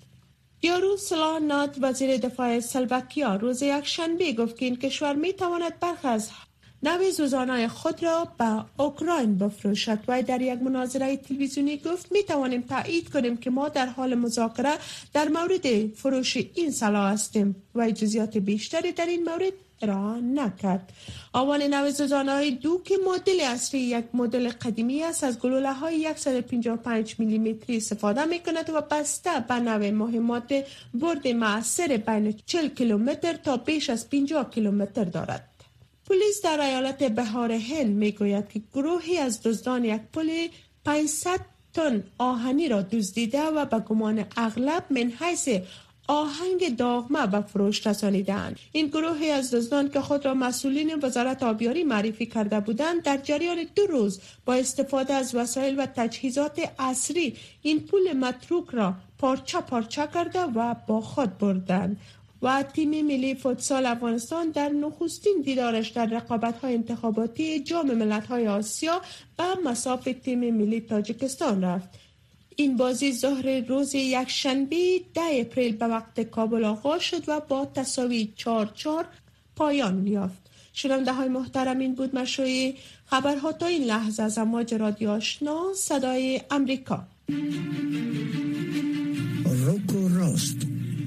یارو 0.61 0.97
سلانات 0.97 1.77
وزیر 1.81 2.17
دفاع 2.17 2.59
سلوکیا 2.59 3.35
روز 3.35 3.61
یک 3.61 3.85
شنبه 3.85 4.33
گفت 4.33 4.57
که 4.57 4.65
این 4.65 4.75
کشور 4.75 5.15
می 5.15 5.33
تواند 5.33 5.79
برخی 5.79 6.07
از 6.07 6.29
نوی 6.83 7.11
زوزانای 7.11 7.67
خود 7.67 8.03
را 8.03 8.27
به 8.37 8.65
اوکراین 8.77 9.37
بفروشد. 9.37 9.99
و 10.07 10.23
در 10.23 10.41
یک 10.41 10.61
مناظره 10.61 11.17
تلویزیونی 11.17 11.77
گفت 11.77 12.11
می 12.11 12.23
توانیم 12.23 12.61
تایید 12.61 13.09
کنیم 13.09 13.37
که 13.37 13.49
ما 13.49 13.69
در 13.69 13.85
حال 13.85 14.15
مذاکره 14.15 14.73
در 15.13 15.27
مورد 15.27 15.87
فروش 15.95 16.37
این 16.37 16.71
سلاح 16.71 17.11
هستیم. 17.11 17.55
و 17.75 17.91
جزیات 17.91 18.37
بیشتری 18.37 18.91
در 18.91 19.05
این 19.05 19.23
مورد 19.23 19.53
ارائه 19.81 20.21
نکرد. 20.21 20.93
آوان 21.33 21.61
نو 21.61 21.89
زوزانه 21.89 22.51
دو 22.51 22.81
که 22.85 22.95
مدل 23.07 23.39
اصلی 23.41 23.79
یک 23.79 24.05
مدل 24.13 24.49
قدیمی 24.49 25.03
است 25.03 25.23
از 25.23 25.39
گلوله 25.39 25.73
های 25.73 26.13
155 26.15 27.15
میلیمتری 27.19 27.77
استفاده 27.77 28.25
می 28.25 28.39
کند 28.39 28.69
و 28.69 28.81
بسته 28.81 29.29
به 29.47 29.53
نو 29.53 30.05
مهمات 30.05 30.65
برد 30.93 31.27
معصر 31.27 31.97
بین 32.07 32.35
40 32.45 32.67
کیلومتر 32.67 33.33
تا 33.33 33.57
بیش 33.57 33.89
از 33.89 34.09
50 34.09 34.49
کیلومتر 34.49 35.03
دارد. 35.03 35.56
پلیس 36.07 36.41
در 36.43 36.61
ایالت 36.61 37.03
بهار 37.03 37.51
هند 37.51 37.95
می 37.95 38.11
گوید 38.11 38.49
که 38.49 38.61
گروهی 38.73 39.17
از 39.17 39.43
دزدان 39.43 39.85
یک 39.85 40.01
پل 40.13 40.47
500 40.85 41.39
تن 41.73 42.03
آهنی 42.17 42.67
را 42.67 42.81
دزدیده 42.81 43.43
و 43.43 43.65
به 43.65 43.79
گمان 43.79 44.25
اغلب 44.37 44.85
من 44.89 45.11
حیث 45.19 45.49
آهنگ 46.07 46.75
داغمه 46.77 47.19
و 47.19 47.41
فروش 47.41 47.87
رسانیدند 47.87 48.59
این 48.71 48.87
گروهی 48.87 49.29
از 49.31 49.53
دزدان 49.53 49.89
که 49.89 50.01
خود 50.01 50.25
را 50.25 50.33
مسئولین 50.33 50.99
وزارت 51.03 51.43
آبیاری 51.43 51.83
معرفی 51.83 52.25
کرده 52.25 52.59
بودند 52.59 53.03
در 53.03 53.17
جریان 53.17 53.65
دو 53.75 53.85
روز 53.85 54.21
با 54.45 54.53
استفاده 54.53 55.13
از 55.13 55.35
وسایل 55.35 55.79
و 55.79 55.85
تجهیزات 55.85 56.71
اصری 56.79 57.35
این 57.61 57.79
پول 57.79 58.13
متروک 58.13 58.69
را 58.71 58.93
پارچه 59.17 59.61
پارچه 59.61 60.07
کرده 60.13 60.39
و 60.39 60.75
با 60.87 61.01
خود 61.01 61.37
بردند. 61.37 61.97
و 62.41 62.63
تیم 62.63 62.89
ملی 62.89 63.35
فوتسال 63.35 63.85
افغانستان 63.85 64.49
در 64.49 64.69
نخستین 64.69 65.41
دیدارش 65.45 65.89
در 65.89 66.05
رقابت 66.05 66.59
های 66.59 66.73
انتخاباتی 66.73 67.59
جام 67.59 67.91
ملت 67.91 68.25
های 68.25 68.47
آسیا 68.47 69.01
به 69.37 69.43
مساف 69.65 70.09
تیم 70.23 70.39
ملی 70.39 70.81
تاجیکستان 70.81 71.63
رفت. 71.63 71.89
این 72.55 72.77
بازی 72.77 73.13
ظهر 73.13 73.59
روز 73.59 73.95
یکشنبه 73.95 75.01
ده 75.13 75.21
اپریل 75.33 75.75
به 75.75 75.87
وقت 75.87 76.19
کابل 76.19 76.65
آغاز 76.65 77.01
شد 77.01 77.23
و 77.27 77.39
با 77.39 77.65
تساوی 77.65 78.33
چار 78.35 78.71
چار 78.75 79.05
پایان 79.55 80.07
یافت. 80.07 80.47
شنونده 80.73 81.13
های 81.13 81.29
محترم 81.29 81.79
این 81.79 81.95
بود 81.95 82.15
مشروع 82.15 82.73
خبرها 83.05 83.51
تا 83.51 83.65
این 83.65 83.83
لحظه 83.83 84.23
از 84.23 84.37
امواج 84.37 84.73
رادیو 84.73 85.09
آشنا 85.09 85.73
صدای 85.75 86.41
امریکا. 86.51 87.03
روکو 89.45 90.07
راست. 90.07 90.76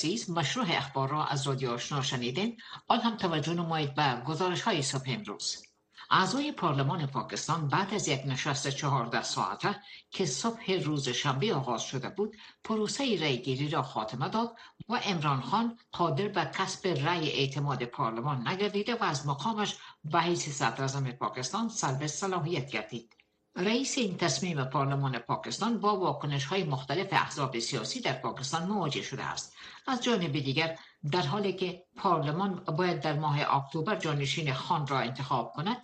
عزیز 0.00 0.30
مشروع 0.30 0.66
اخبار 0.68 1.08
را 1.08 1.24
از 1.24 1.46
رادیو 1.46 1.70
آشنا 1.70 2.02
شنیدین؟ 2.02 2.56
آن 2.88 3.00
هم 3.00 3.16
توجه 3.16 3.54
نمایید 3.54 3.94
به 3.94 4.22
گزارش 4.26 4.62
های 4.62 4.82
صبح 4.82 5.04
امروز. 5.06 5.62
اعضای 6.10 6.52
پارلمان 6.52 7.06
پاکستان 7.06 7.68
بعد 7.68 7.94
از 7.94 8.08
یک 8.08 8.22
نشست 8.26 8.68
چهارده 8.68 9.22
ساعته 9.22 9.76
که 10.10 10.26
صبح 10.26 10.72
روز 10.72 11.08
شنبه 11.08 11.54
آغاز 11.54 11.82
شده 11.82 12.08
بود 12.08 12.36
پروسه 12.64 13.04
ریگیری 13.04 13.68
را 13.68 13.82
خاتمه 13.82 14.28
داد 14.28 14.56
و 14.88 15.00
امران 15.04 15.40
خان 15.40 15.78
قادر 15.92 16.28
به 16.28 16.50
کسب 16.54 16.86
رأی 16.86 17.30
اعتماد 17.30 17.84
پارلمان 17.84 18.48
نگردیده 18.48 18.94
و 18.94 19.04
از 19.04 19.26
مقامش 19.26 19.76
به 20.04 20.20
حیث 20.20 20.48
صدر 20.48 21.10
پاکستان 21.12 21.68
سلب 21.68 22.06
صلاحیت 22.06 22.70
گردید. 22.70 23.19
رئیس 23.56 23.98
این 23.98 24.16
تصمیم 24.16 24.64
پارلمان 24.64 25.18
پاکستان 25.18 25.80
با 25.80 25.96
واکنش 25.96 26.44
های 26.44 26.64
مختلف 26.64 27.08
احزاب 27.12 27.58
سیاسی 27.58 28.00
در 28.00 28.12
پاکستان 28.12 28.68
مواجه 28.68 29.02
شده 29.02 29.22
است. 29.22 29.54
از 29.86 30.02
جانب 30.02 30.32
دیگر 30.32 30.78
در 31.12 31.22
حالی 31.22 31.52
که 31.52 31.84
پارلمان 31.96 32.54
باید 32.54 33.00
در 33.00 33.18
ماه 33.18 33.56
اکتبر 33.56 33.96
جانشین 33.96 34.52
خان 34.52 34.86
را 34.86 34.98
انتخاب 34.98 35.52
کند 35.52 35.76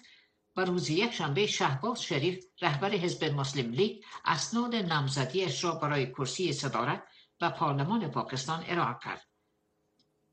و 0.57 0.65
روز 0.65 0.91
یک 0.91 1.13
شنبه 1.13 1.47
شهباز 1.47 2.03
شریف 2.03 2.45
رهبر 2.61 2.91
حزب 2.91 3.25
مسلم 3.25 3.71
لیگ 3.71 4.05
اسناد 4.25 4.75
نامزدیش 4.75 5.65
را 5.65 5.75
برای 5.75 6.13
کرسی 6.13 6.53
صدارت 6.53 7.03
و 7.41 7.51
پارلمان 7.51 8.11
پاکستان 8.11 8.65
ارائه 8.67 8.97
کرد. 9.05 9.27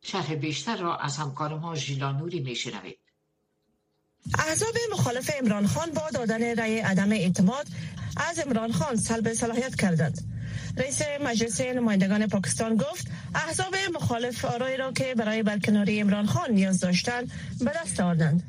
شرح 0.02 0.36
بیشتر 0.36 0.78
را 0.78 0.98
از 0.98 1.18
همکار 1.18 1.58
ما 1.58 1.76
ژیلا 1.76 2.12
میشنوید. 2.12 3.00
احزاب 4.40 4.74
مخالف 4.92 5.32
امران 5.40 5.68
خان 5.68 5.92
با 5.92 6.10
دادن 6.14 6.56
رأی 6.56 6.80
عدم 6.80 7.12
اعتماد 7.12 7.68
از 8.30 8.40
امران 8.40 8.72
خان 8.72 8.96
سلب 8.96 9.34
صلاحیت 9.34 9.76
کردند. 9.76 10.33
رئیس 10.78 11.02
مجلس 11.26 11.62
نمایندگان 11.62 12.28
پاکستان 12.28 12.76
گفت 12.76 13.08
احزاب 13.36 13.76
مخالف 13.96 14.46
آرای 14.46 14.78
را 14.78 14.92
که 14.92 15.16
برای 15.18 15.44
برکناری 15.44 16.02
امران 16.02 16.26
خان 16.26 16.52
نیاز 16.52 16.80
داشتند 16.80 17.32
به 17.60 17.72
دست 17.84 18.00
آوردند 18.00 18.44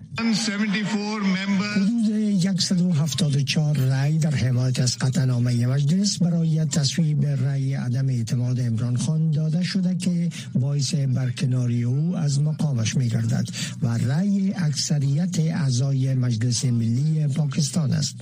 حدود 1.77 2.61
174 2.61 3.77
رای 3.77 4.19
در 4.19 4.35
حمایت 4.35 4.81
از 4.81 4.99
قطعنامه 4.99 5.67
مجلس 5.67 6.23
برای 6.23 6.65
تصویب 6.65 7.27
رای 7.27 7.75
عدم 7.75 8.09
اعتماد 8.09 8.61
امران 8.61 8.97
خان 8.97 9.31
داده 9.31 9.63
شده 9.63 9.95
که 9.95 10.31
باعث 10.55 10.95
برکناری 10.95 11.85
او 11.85 12.17
از 12.17 12.41
مقامش 12.41 12.97
می 12.97 13.09
گردد 13.09 13.49
و 13.83 13.99
رای 13.99 14.55
اکثریت 14.57 15.39
اعضای 15.39 16.15
مجلس 16.15 16.65
ملی 16.65 17.27
پاکستان 17.27 17.93
است. 17.93 18.17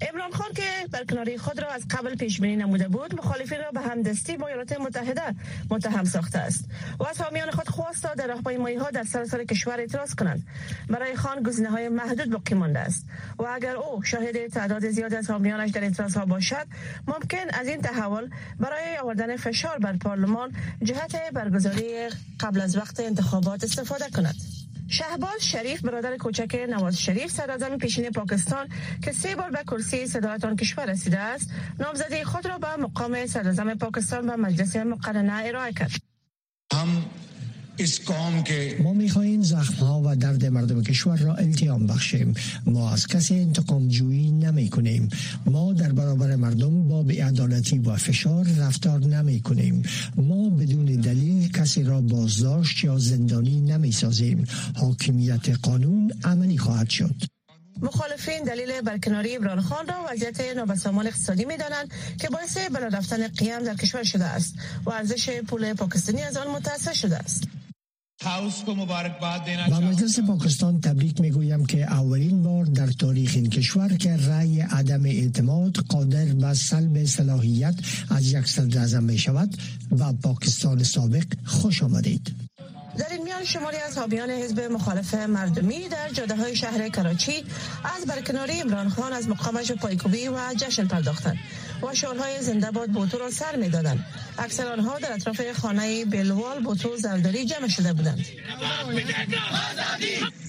امران 0.00 0.32
خان 0.32 0.52
که 0.52 0.62
برکناری 0.90 1.38
خود 1.38 1.60
را 1.60 1.68
از 1.68 1.88
قبل 1.90 2.16
پیش 2.16 2.40
بینی 2.40 2.56
نموده 2.56 2.88
بود 2.88 3.14
مخالفین 3.14 3.58
را 3.60 3.70
به 3.70 3.80
همدستی 3.80 4.36
با 4.36 4.46
ایالات 4.46 4.80
متحده 4.80 5.34
متهم 5.70 6.04
ساخته 6.04 6.38
است. 6.38 6.64
و 6.98 7.04
از 7.04 7.20
حامیان 7.20 7.50
خود 7.50 7.68
خواست 7.68 8.02
تا 8.02 8.14
در 8.14 8.26
راهپیمایی 8.26 8.76
ها 8.76 8.90
در 8.90 9.04
سراسر 9.04 9.44
کشور 9.44 9.80
اعتراض 9.80 10.14
کنند. 10.14 10.46
برای 10.88 11.16
خان 11.16 11.42
گزینه 11.42 11.70
های 11.70 11.88
محدود 11.88 12.30
باقی 12.30 12.54
مانده 12.54 12.78
است. 12.78 13.06
و 13.38 13.42
اگر 13.42 13.76
او 13.76 14.02
شاهد 14.02 14.46
تعداد 14.46 14.90
زیادی 14.90 15.16
از 15.16 15.30
حامیانش 15.30 15.70
در 15.70 15.84
اعتراض 15.84 16.16
ها 16.16 16.24
باشد 16.24 16.66
ممکن 17.08 17.50
از 17.52 17.68
این 17.68 17.82
تحول 17.82 18.30
برای 18.60 18.96
آوردن 19.02 19.36
فشار 19.36 19.78
بر 19.78 19.96
پارلمان 19.96 20.52
جهت 20.82 21.32
برگزاری 21.32 22.08
قبل 22.40 22.60
از 22.60 22.76
وقت 22.76 23.00
انتخابات 23.00 23.64
استفاده 23.64 24.10
کند. 24.10 24.63
شهباز 24.88 25.40
شریف 25.40 25.80
برادر 25.82 26.16
کوچک 26.16 26.66
نواز 26.68 27.00
شریف 27.00 27.30
صدراعظم 27.30 27.78
پیشین 27.78 28.10
پاکستان 28.10 28.68
که 29.02 29.12
سه 29.12 29.36
بار 29.36 29.50
به 29.50 29.62
کرسی 29.70 30.06
صدارت 30.06 30.44
آن 30.44 30.56
کشور 30.56 30.86
رسیده 30.86 31.18
است. 31.18 31.50
نامزدی 31.78 32.24
خود 32.24 32.46
را 32.46 32.58
به 32.58 32.76
مقام 32.76 33.26
صدراعظم 33.26 33.74
پاکستان 33.74 34.30
و 34.30 34.36
مجلس 34.36 34.76
مقرنه 34.76 35.42
ارائه 35.44 35.72
کرد. 35.72 35.90
هم 36.72 37.04
ما 38.82 38.92
می‌خواهیم 38.92 39.42
زخم 39.42 39.74
ها 39.74 40.02
و 40.04 40.16
درد 40.16 40.46
مردم 40.46 40.82
کشور 40.82 41.16
را 41.16 41.34
التیام 41.34 41.86
بخشیم. 41.86 42.34
ما 42.66 42.92
از 42.92 43.06
کسی 43.06 43.34
انتقام 43.34 43.88
جویی 43.88 44.30
نمی 44.30 44.68
کنیم 44.68 45.08
ما 45.46 45.72
در 45.72 45.92
برابر 45.92 46.36
مردم 46.36 46.88
با 46.88 47.02
بیعدالتی 47.02 47.78
و 47.78 47.96
فشار 47.96 48.46
رفتار 48.58 49.00
نمی 49.00 49.40
کنیم 49.40 49.82
ما 50.16 50.50
بدون 50.50 50.84
دلیل 50.84 51.52
کسی 51.52 51.82
را 51.82 52.00
بازداشت 52.00 52.84
یا 52.84 52.98
زندانی 52.98 53.60
نمی 53.60 53.92
سازیم 53.92 54.44
حاکمیت 54.76 55.48
قانون 55.62 56.12
عملی 56.24 56.58
خواهد 56.58 56.90
شد. 56.90 57.14
مخالفین 57.82 58.44
دلیل 58.44 58.80
برکناری 58.80 59.36
ابران 59.36 59.60
خان 59.60 59.86
را 59.86 59.94
وضعیت 60.10 60.40
نابسامان 60.56 61.06
اقتصادی 61.06 61.44
می 61.44 61.56
دانند 61.56 61.90
که 62.20 62.28
باعث 62.28 62.58
بلا 62.58 62.86
رفتن 62.86 63.28
قیم 63.28 63.62
در 63.62 63.74
کشور 63.74 64.02
شده 64.02 64.24
است 64.24 64.54
و 64.86 64.90
ارزش 64.90 65.40
پول 65.40 65.74
پاکستانی 65.74 66.22
از 66.22 66.36
آن 66.36 66.50
متاثر 66.50 66.92
شده 66.92 67.16
است. 67.16 67.48
با 69.70 69.80
مجلس 69.80 70.20
پاکستان 70.20 70.80
تبریک 70.80 71.20
می‌گویم 71.20 71.66
که 71.66 71.84
اولین 71.84 72.42
بار 72.42 72.64
در 72.64 72.86
تاریخ 72.86 73.32
این 73.34 73.50
کشور 73.50 73.88
که 73.96 74.16
رأی 74.16 74.60
عدم 74.60 75.04
اعتماد 75.04 75.76
قادر 75.76 76.24
به 76.24 76.54
سلب 76.54 77.04
صلاحیت 77.04 77.74
از 78.10 78.32
یک 78.32 78.46
صدر 78.46 79.00
می 79.00 79.18
شود 79.18 79.56
و 79.98 80.12
پاکستان 80.12 80.82
سابق 80.82 81.24
خوش 81.44 81.82
آمدید. 81.82 82.34
در 82.98 83.06
این 83.10 83.22
میان 83.22 83.44
شماری 83.44 83.76
از 83.76 83.98
حامیان 83.98 84.30
حزب 84.30 84.60
مخالف 84.60 85.14
مردمی 85.14 85.88
در 85.88 86.08
جاده 86.08 86.36
های 86.36 86.56
شهر 86.56 86.88
کراچی 86.88 87.44
از 87.96 88.06
برکناری 88.06 88.60
امران 88.60 88.88
خان 88.88 89.12
از 89.12 89.28
مقامش 89.28 89.72
پایکوبی 89.72 90.28
و 90.28 90.54
جشن 90.56 90.86
پرداختند 90.86 91.38
و 91.82 91.94
شعارهای 91.94 92.42
زنده 92.42 92.70
باد 92.70 92.88
بوتو 92.88 93.18
را 93.18 93.30
سر 93.30 93.56
می 93.56 93.68
دادند 93.68 94.06
اکثر 94.38 94.72
آنها 94.72 94.98
در 94.98 95.12
اطراف 95.12 95.52
خانه 95.52 96.04
بلوال 96.04 96.62
بوتو 96.62 96.96
زرداری 96.96 97.44
جمع 97.44 97.68
شده 97.68 97.92
بودند. 97.92 98.24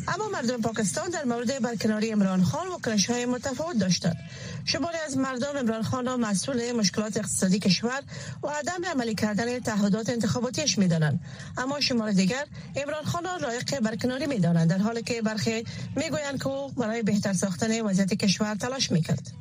اما 0.08 0.30
مردم 0.34 0.62
پاکستان 0.62 1.10
در 1.10 1.24
مورد 1.26 1.62
برکناری 1.62 2.12
امران 2.12 2.44
خان 2.44 2.68
و 2.68 2.80
های 3.10 3.26
متفاوت 3.26 3.78
داشتند. 3.78 4.18
شماری 4.66 4.98
از 5.08 5.18
مردم 5.18 5.58
امران 5.58 5.84
خان 5.84 6.06
را 6.06 6.18
مسئول 6.18 6.72
مشکلات 6.72 7.18
اقتصادی 7.18 7.60
کشور 7.60 8.02
و 8.44 8.48
عدم 8.48 8.86
عملی 8.94 9.16
کردن 9.16 9.60
تعهدات 9.60 10.10
انتخاباتیش 10.10 10.78
می‌دانند. 10.78 11.20
اما 11.58 11.80
شمار 11.80 12.12
دیگر 12.12 12.46
امران 12.76 13.04
خان 13.04 13.24
را 13.24 13.38
لایق 13.38 13.80
برکناری 13.80 14.26
می‌دانند 14.26 14.70
در 14.70 14.78
حالی 14.78 15.02
که 15.02 15.22
برخی 15.22 15.64
می‌گویند 15.96 16.38
که 16.40 16.48
او 16.48 16.72
برای 16.72 17.04
بهتر 17.04 17.34
ساختن 17.34 17.82
وضعیت 17.82 18.14
کشور 18.14 18.56
تلاش 18.56 18.92
می‌کرد. 18.92 19.32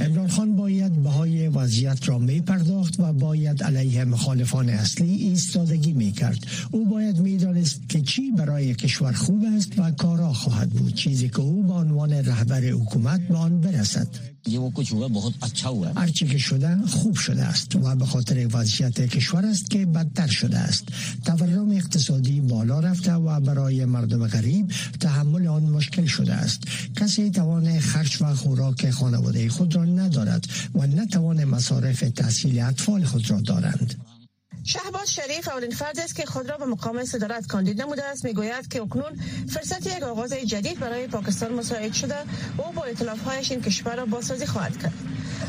امران 0.00 0.28
خان 0.28 0.56
باید 0.56 1.02
بهای 1.02 1.48
وضعیت 1.48 2.08
را 2.08 2.18
می 2.18 2.40
پرداخت 2.40 3.00
و 3.00 3.12
باید 3.12 3.62
علیه 3.62 4.04
مخالفان 4.04 4.68
اصلی 4.68 5.14
ایستادگی 5.14 5.92
می 5.92 6.12
کرد 6.12 6.46
او 6.70 6.84
باید 6.84 7.18
می‌دانست 7.18 7.80
که 7.88 8.00
چی 8.00 8.30
برای 8.30 8.74
کشور 8.74 9.12
خوب 9.12 9.44
است 9.56 9.78
و 9.78 9.90
کارا 9.90 10.32
خواهد 10.32 10.70
بود. 10.70 10.94
چیزی 10.94 11.28
که 11.28 11.40
او 11.40 11.62
به 11.62 11.72
عنوان 11.72 12.12
رهبر 12.12 12.64
حکومت 12.80 13.20
به 13.20 13.36
آن 13.36 13.60
برسد. 13.60 14.08
هرچی 15.96 16.26
که 16.26 16.38
شده 16.38 16.76
خوب 16.86 17.14
شده 17.14 17.42
است 17.42 17.76
و 17.76 17.96
به 17.96 18.06
خاطر 18.06 18.48
وضعیت 18.52 19.00
کشور 19.00 19.46
است 19.46 19.70
که 19.70 19.86
بدتر 19.86 20.26
شده 20.26 20.58
است. 20.58 20.84
تورم 21.24 21.70
اقتصادی 21.70 22.40
بالا 22.40 22.80
رفته 22.80 23.12
و 23.12 23.40
برای 23.40 23.84
مردم 23.84 24.26
غریب 24.26 24.72
تحمل 25.00 25.46
آن 25.46 25.62
مشکل 25.62 26.06
شده 26.06 26.34
است. 26.34 26.62
کسی 26.96 27.30
توان 27.30 27.80
خرج 27.80 28.16
و 28.20 28.34
خوراک 28.34 28.90
خانواده 28.90 29.48
خود 29.48 29.74
را 29.74 29.84
ندارد 29.84 30.46
و 30.74 30.86
نتوان 30.86 31.44
مصارف 31.44 32.00
تحصیل 32.00 32.60
اطفال 32.60 33.04
خود 33.04 33.30
را 33.30 33.40
دارند. 33.40 34.19
شهباز 34.64 35.12
شریف 35.12 35.48
اولین 35.48 35.70
فرد 35.70 36.00
است 36.00 36.14
که 36.14 36.26
خود 36.26 36.50
را 36.50 36.56
به 36.56 36.66
مقام 36.66 37.04
صدارت 37.04 37.46
کاندید 37.46 37.82
نموده 37.82 38.04
است. 38.04 38.24
می‌گوید 38.24 38.68
که 38.68 38.82
اکنون 38.82 39.20
فرصت 39.48 39.86
یک 39.86 40.02
آغاز 40.02 40.32
جدید 40.32 40.78
برای 40.78 41.06
پاکستان 41.06 41.52
مساعد 41.52 41.92
شده 41.92 42.18
و 42.58 42.72
با 42.74 42.84
اطلاف 42.84 43.22
هایش 43.22 43.50
این 43.50 43.60
کشور 43.60 43.96
را 43.96 44.06
بازسازی 44.06 44.46
خواهد 44.46 44.82
کرد. 44.82 44.94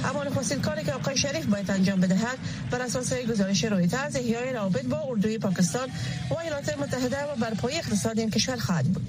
اما 0.06 0.24
نخستین 0.24 0.62
کاری 0.62 0.84
که 0.84 0.94
آقای 0.94 1.18
شریف 1.18 1.46
باید 1.46 1.72
انجام 1.72 2.00
بدهد 2.00 2.38
بر 2.72 2.82
اساس 2.82 3.14
گزارش 3.14 3.64
رویترز 3.64 4.16
احیای 4.16 4.54
روابط 4.54 4.86
با 4.86 5.02
اردوی 5.08 5.38
پاکستان 5.38 5.90
و 6.30 6.38
ایالات 6.38 6.78
متحده 6.80 7.24
و 7.24 7.36
برپایی 7.36 7.78
اقتصاد 7.78 8.20
این 8.20 8.30
کشور 8.32 8.58
خواهد 8.58 8.86
بود. 8.86 9.08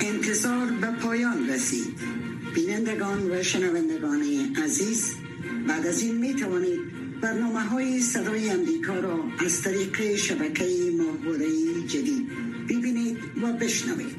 انتظار 0.00 0.66
به 0.80 0.86
پایان 1.02 1.48
رسید. 1.48 1.98
بینندگان 2.54 3.30
و 3.30 3.42
شنوندگان 3.42 4.22
عزیز 4.64 5.04
بعد 5.68 5.86
از 5.86 6.00
این 6.00 6.18
می 6.18 6.34
توانید 6.34 7.01
برنامه 7.22 7.60
های 7.60 8.00
صدای 8.00 8.50
امریکا 8.50 8.94
را 8.94 9.24
از 9.38 9.62
طریق 9.62 10.16
شبکه 10.16 10.64
ماهواره 10.98 11.46
جدید 11.86 12.28
ببینید 12.68 13.18
و 13.42 13.52
بشنوید. 13.52 14.16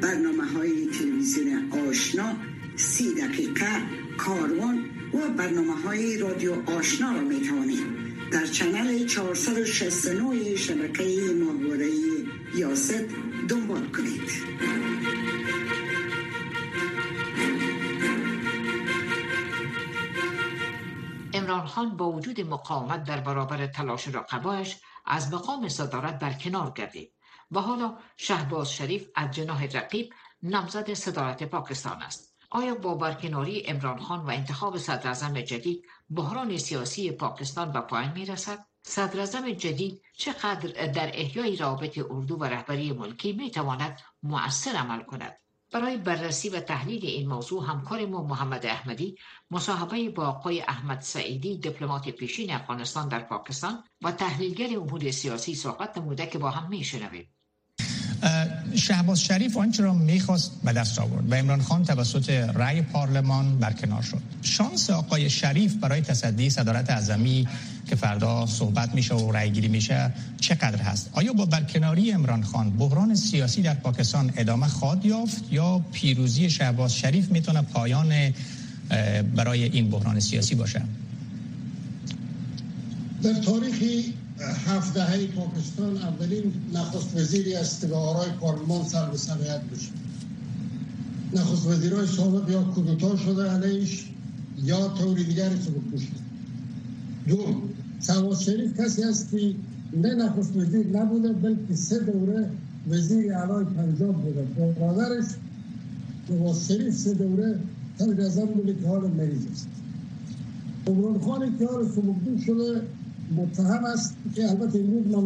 برنامه 0.00 0.44
های 0.44 0.86
تلویزیون 0.86 1.72
آشنا 1.88 2.36
سی 2.76 3.14
دقیقه 3.14 3.66
کاروان 4.18 4.84
و 5.14 5.28
برنامه 5.36 5.74
های 5.74 6.18
رادیو 6.18 6.52
آشنا 6.70 7.12
را 7.12 7.20
می 7.20 7.40
توانید 7.40 7.86
در 8.32 8.46
چنل 8.46 9.06
469 9.06 10.56
شبکه 10.56 11.04
ماهواره 11.44 11.90
یاست 12.54 13.04
دنبال 13.48 13.86
کنید. 13.86 14.30
عمران 21.48 21.66
خان 21.66 21.96
با 21.96 22.12
وجود 22.12 22.40
مقاومت 22.40 23.04
در 23.04 23.20
برابر 23.20 23.66
تلاش 23.66 24.08
رقبایش 24.08 24.76
از 25.04 25.34
مقام 25.34 25.68
صدارت 25.68 26.18
برکنار 26.18 26.70
گردید 26.70 27.12
و 27.50 27.60
حالا 27.60 27.98
شهباز 28.16 28.72
شریف 28.72 29.08
از 29.14 29.30
جناح 29.30 29.64
رقیب 29.64 30.12
نامزد 30.42 30.92
صدارت 30.92 31.42
پاکستان 31.42 32.02
است 32.02 32.36
آیا 32.50 32.74
با 32.74 32.94
برکناری 32.94 33.60
عمران 33.60 33.98
خان 33.98 34.20
و 34.20 34.30
انتخاب 34.30 34.78
صدر 34.78 35.42
جدید 35.42 35.84
بحران 36.10 36.56
سیاسی 36.56 37.12
پاکستان 37.12 37.72
به 37.72 37.80
پایان 37.80 38.12
می 38.12 38.26
رسد؟ 38.26 38.66
صدر 38.82 39.50
جدید 39.52 40.02
چقدر 40.16 40.86
در 40.86 41.10
احیای 41.14 41.56
رابط 41.56 41.98
اردو 42.10 42.36
و 42.36 42.44
رهبری 42.44 42.92
ملکی 42.92 43.32
می 43.32 43.50
تواند 43.50 44.00
مؤثر 44.22 44.70
عمل 44.70 45.02
کند؟ 45.02 45.38
برای 45.72 45.96
بررسی 45.96 46.48
و 46.48 46.60
تحلیل 46.60 47.06
این 47.06 47.28
موضوع 47.28 47.66
همکار 47.66 48.06
ما 48.06 48.22
محمد 48.22 48.66
احمدی 48.66 49.16
مصاحبه 49.50 50.10
با 50.10 50.26
آقای 50.26 50.60
احمد 50.60 51.00
سعیدی 51.00 51.58
دیپلمات 51.58 52.08
پیشین 52.08 52.50
افغانستان 52.50 53.08
در 53.08 53.20
پاکستان 53.20 53.84
و 54.02 54.12
تحلیلگر 54.12 54.78
امور 54.78 55.10
سیاسی 55.10 55.54
صحبت 55.54 55.98
نموده 55.98 56.26
که 56.26 56.38
با 56.38 56.50
هم 56.50 56.68
میشنویم. 56.68 57.28
شهباز 58.74 59.20
شریف 59.20 59.56
آنچه 59.56 59.82
را 59.82 59.94
می‌خواست 59.94 60.52
به 60.64 60.72
دست 60.72 60.98
آورد 60.98 61.32
و 61.32 61.34
امران 61.34 61.62
خان 61.62 61.84
توسط 61.84 62.30
رأی 62.30 62.82
پارلمان 62.82 63.58
برکنار 63.58 64.02
شد. 64.02 64.22
شانس 64.42 64.90
آقای 64.90 65.30
شریف 65.30 65.74
برای 65.74 66.00
تصدی 66.00 66.50
صدارت 66.50 66.90
اعظمی 66.90 67.48
که 67.88 67.96
فردا 67.96 68.46
صحبت 68.46 68.94
میشه 68.94 69.14
و 69.14 69.32
رأی 69.32 69.50
گیری 69.50 69.68
میشه 69.68 70.12
چقدر 70.40 70.82
هست؟ 70.82 71.10
آیا 71.12 71.32
با 71.32 71.44
برکناری 71.46 72.12
امران 72.12 72.42
خان 72.42 72.70
بحران 72.70 73.14
سیاسی 73.14 73.62
در 73.62 73.74
پاکستان 73.74 74.32
ادامه 74.36 74.66
خواهد 74.66 75.04
یافت 75.06 75.44
یا 75.50 75.84
پیروزی 75.92 76.50
شهباز 76.50 76.94
شریف 76.94 77.30
می‌تونه 77.30 77.62
پایان 77.62 78.34
برای 79.36 79.64
این 79.64 79.90
بحران 79.90 80.20
سیاسی 80.20 80.54
باشه؟ 80.54 80.82
در 83.22 83.34
تاریخی 83.34 84.14
هفت 84.40 84.94
دهه 84.94 85.26
پاکستان 85.26 85.96
اولین 85.96 86.52
نخست 86.74 87.16
وزیری 87.16 87.54
است 87.54 87.80
که 87.80 87.86
به 87.86 87.96
آرای 87.96 88.30
پارلمان 88.40 88.84
سر 88.84 89.10
به 89.10 89.16
سمیت 89.16 89.60
بشه. 89.60 89.90
نخست 91.34 91.66
وزیرهای 91.66 92.06
سابق 92.06 92.50
یا 92.50 92.62
کودتا 92.62 93.16
شده 93.16 93.50
علیش 93.50 94.04
یا 94.64 94.88
طوری 94.88 95.24
دیگری 95.24 95.54
رو 95.54 95.80
بکشته 95.80 96.12
دوم 97.28 97.62
سواز 98.00 98.42
شریف 98.42 98.80
کسی 98.80 99.02
است 99.02 99.30
که 99.30 99.54
نه 99.96 100.14
نخست 100.14 100.56
وزیر 100.56 100.86
نبوده 100.86 101.32
بلکه 101.32 101.74
سه 101.74 101.98
دوره 101.98 102.50
وزیر 102.90 103.34
علای 103.34 103.64
پنجاب 103.64 104.22
بوده. 104.22 104.42
برادرش 104.80 105.24
نواز 106.30 106.68
شریف 106.68 106.94
سه 106.94 107.14
دوره 107.14 107.58
تاج 107.98 108.20
ازم 108.20 108.46
بوده 108.46 108.74
که 108.74 108.88
حال 108.88 109.10
مریض 109.10 109.46
است. 109.52 109.68
عمران 110.86 111.20
خان 111.20 111.58
که 111.58 111.66
حال 111.66 111.88
شده 112.46 112.82
متهم 113.36 113.84
است 113.84 114.16
که 114.34 114.50
البته 114.50 114.78
امروز 114.78 115.06
من 115.06 115.24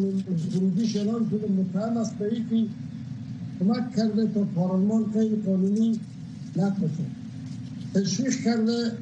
ورودیش 0.54 0.96
اعلان 0.96 1.26
شده 1.30 1.48
متهم 1.52 1.96
است 1.96 2.14
به 2.18 2.34
اینکه 2.34 2.70
کمک 3.60 3.96
کرده 3.96 4.26
تا 4.26 4.44
پارلمان 4.54 5.04
غیر 5.04 5.36
قانونی 5.46 6.00
نکشه 6.56 7.04
تشویش 7.94 8.44
کرده 8.44 8.92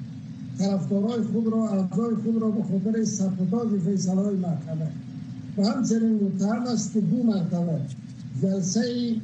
طرفدارای 0.59 1.23
خود 1.23 1.47
را 1.47 1.69
اعضای 1.69 2.15
خود 2.15 2.43
را 2.43 2.51
به 2.51 2.63
خاطر 2.63 3.05
سپرداز 3.05 3.69
فیصله 3.87 4.15
های 4.15 4.37
محکمه. 4.37 4.91
و 5.59 5.67
همچنین 5.67 6.21
متهم 6.25 6.63
است 6.63 6.93
که 6.93 7.01
دو 7.01 7.23
مرتبه 7.23 7.81
جلسه 8.43 9.15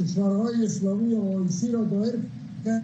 کشورهای 0.00 0.64
اسلامی 0.64 1.14
و 1.14 1.20
آیسی 1.20 1.72
را 1.72 1.84
دایر 1.84 2.14
کرده. 2.64 2.82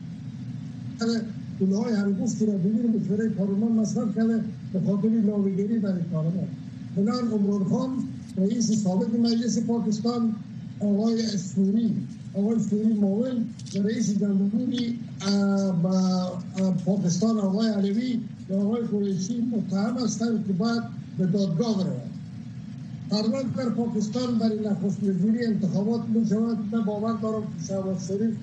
اونهای 1.61 1.95
همگفتی 1.95 2.47
را 2.47 2.53
بگیر 2.53 2.87
مشوره 2.87 3.29
پارلمان 3.29 3.73
مصرف 3.73 4.17
کرده 4.17 4.45
به 4.73 4.81
خاطر 4.87 5.09
ناویگری 5.09 5.79
برای 5.79 6.03
پارلمان 6.03 6.49
بنان 6.97 7.31
عمران 7.33 7.65
خان 7.65 7.91
رئیس 8.37 8.73
سابق 8.73 9.17
مجلس 9.21 9.59
پاکستان 9.59 10.35
آقای 10.81 11.23
اسفوری 11.23 11.97
آقای 12.35 12.59
سوری 12.59 12.93
معاون 12.93 13.45
و 13.75 13.83
رئیس 13.83 14.19
جمهوری 14.19 14.99
پاکستان 16.87 17.39
آقای 17.39 17.69
علوی 17.69 18.21
و 18.51 18.55
آقای 18.55 18.83
قریشی 18.83 19.41
متهم 19.41 20.05
هستند 20.05 20.47
که 20.47 20.53
باید 20.53 20.83
به 21.19 21.27
دادگاه 21.27 21.75
بروند. 21.75 22.11
پروند 23.11 23.57
در 23.57 23.69
پاکستان 23.69 24.39
برای 24.39 24.59
نخست 24.59 25.05
وزیری 25.05 25.47
انتخابات 25.47 26.01
می 26.09 26.27
شود 26.29 26.59
من 26.73 26.85
باور 26.85 27.13
دارم 27.23 27.43
که 27.43 27.67
شهباز 27.69 28.09
شریف 28.09 28.35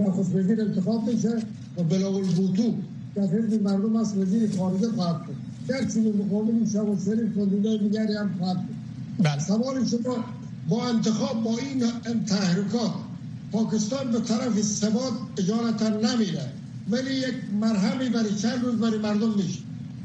نخست 0.00 0.34
وزیر 0.34 0.60
انتخاب 0.60 1.10
میشه 1.10 1.42
و 1.76 1.82
بلاول 1.82 2.24
بوتو 2.24 2.74
که 3.14 3.20
حزب 3.20 3.62
مردم 3.62 3.96
است 3.96 4.16
وزیر 4.16 4.56
خارجه 4.58 4.88
خواهد 4.88 5.26
بود 5.26 5.36
گرچه 5.68 6.00
به 6.00 6.24
مقابل 6.24 6.66
شهباز 6.72 7.04
شریف 7.04 7.34
کاندیدای 7.36 7.78
دیگری 7.78 8.14
هم 8.14 8.30
خواهد 8.38 8.66
بود 8.66 8.76
بله. 9.18 9.38
سوال 9.38 9.86
شما 9.86 10.24
با 10.68 10.88
انتخاب 10.88 11.42
با 11.42 11.58
این 11.58 11.84
تحرکات 12.26 12.92
پاکستان 13.52 14.10
به 14.10 14.20
طرف 14.20 14.62
ثبات 14.62 15.12
اجارتا 15.38 15.88
نمیره 15.88 16.52
ولی 16.90 17.14
یک 17.14 17.34
مرهمی 17.60 18.08
برای 18.08 18.34
چند 18.34 18.64
روز 18.64 18.76
برای 18.76 18.98
مردم 18.98 19.34
میشه 19.36 19.58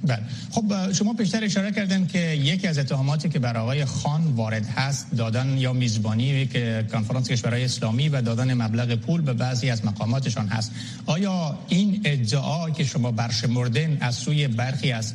بله 0.04 0.20
خب 0.52 0.92
شما 0.92 1.14
پیشتر 1.14 1.44
اشاره 1.44 1.72
کردن 1.72 2.08
که 2.08 2.20
یکی 2.20 2.68
از 2.68 2.78
اتهاماتی 2.78 3.30
که 3.30 3.40
بر 3.40 3.58
آقای 3.58 3.86
خان 3.86 4.22
وارد 4.22 4.66
هست 4.66 5.08
دادن 5.18 5.58
یا 5.58 5.74
میزبانی 5.74 6.46
که 6.46 6.86
کنفرانس 6.92 7.28
کشورهای 7.28 7.64
اسلامی 7.64 8.10
و 8.10 8.22
دادن 8.22 8.54
مبلغ 8.54 8.96
پول 8.96 9.22
به 9.22 9.34
بعضی 9.34 9.70
از 9.70 9.86
مقاماتشان 9.86 10.48
هست 10.48 10.72
آیا 11.06 11.60
این 11.68 12.02
ادعا 12.06 12.70
که 12.70 12.84
شما 12.84 13.12
برشمردن 13.12 13.98
از 14.02 14.16
سوی 14.16 14.48
برخی 14.48 14.92
از 14.92 15.14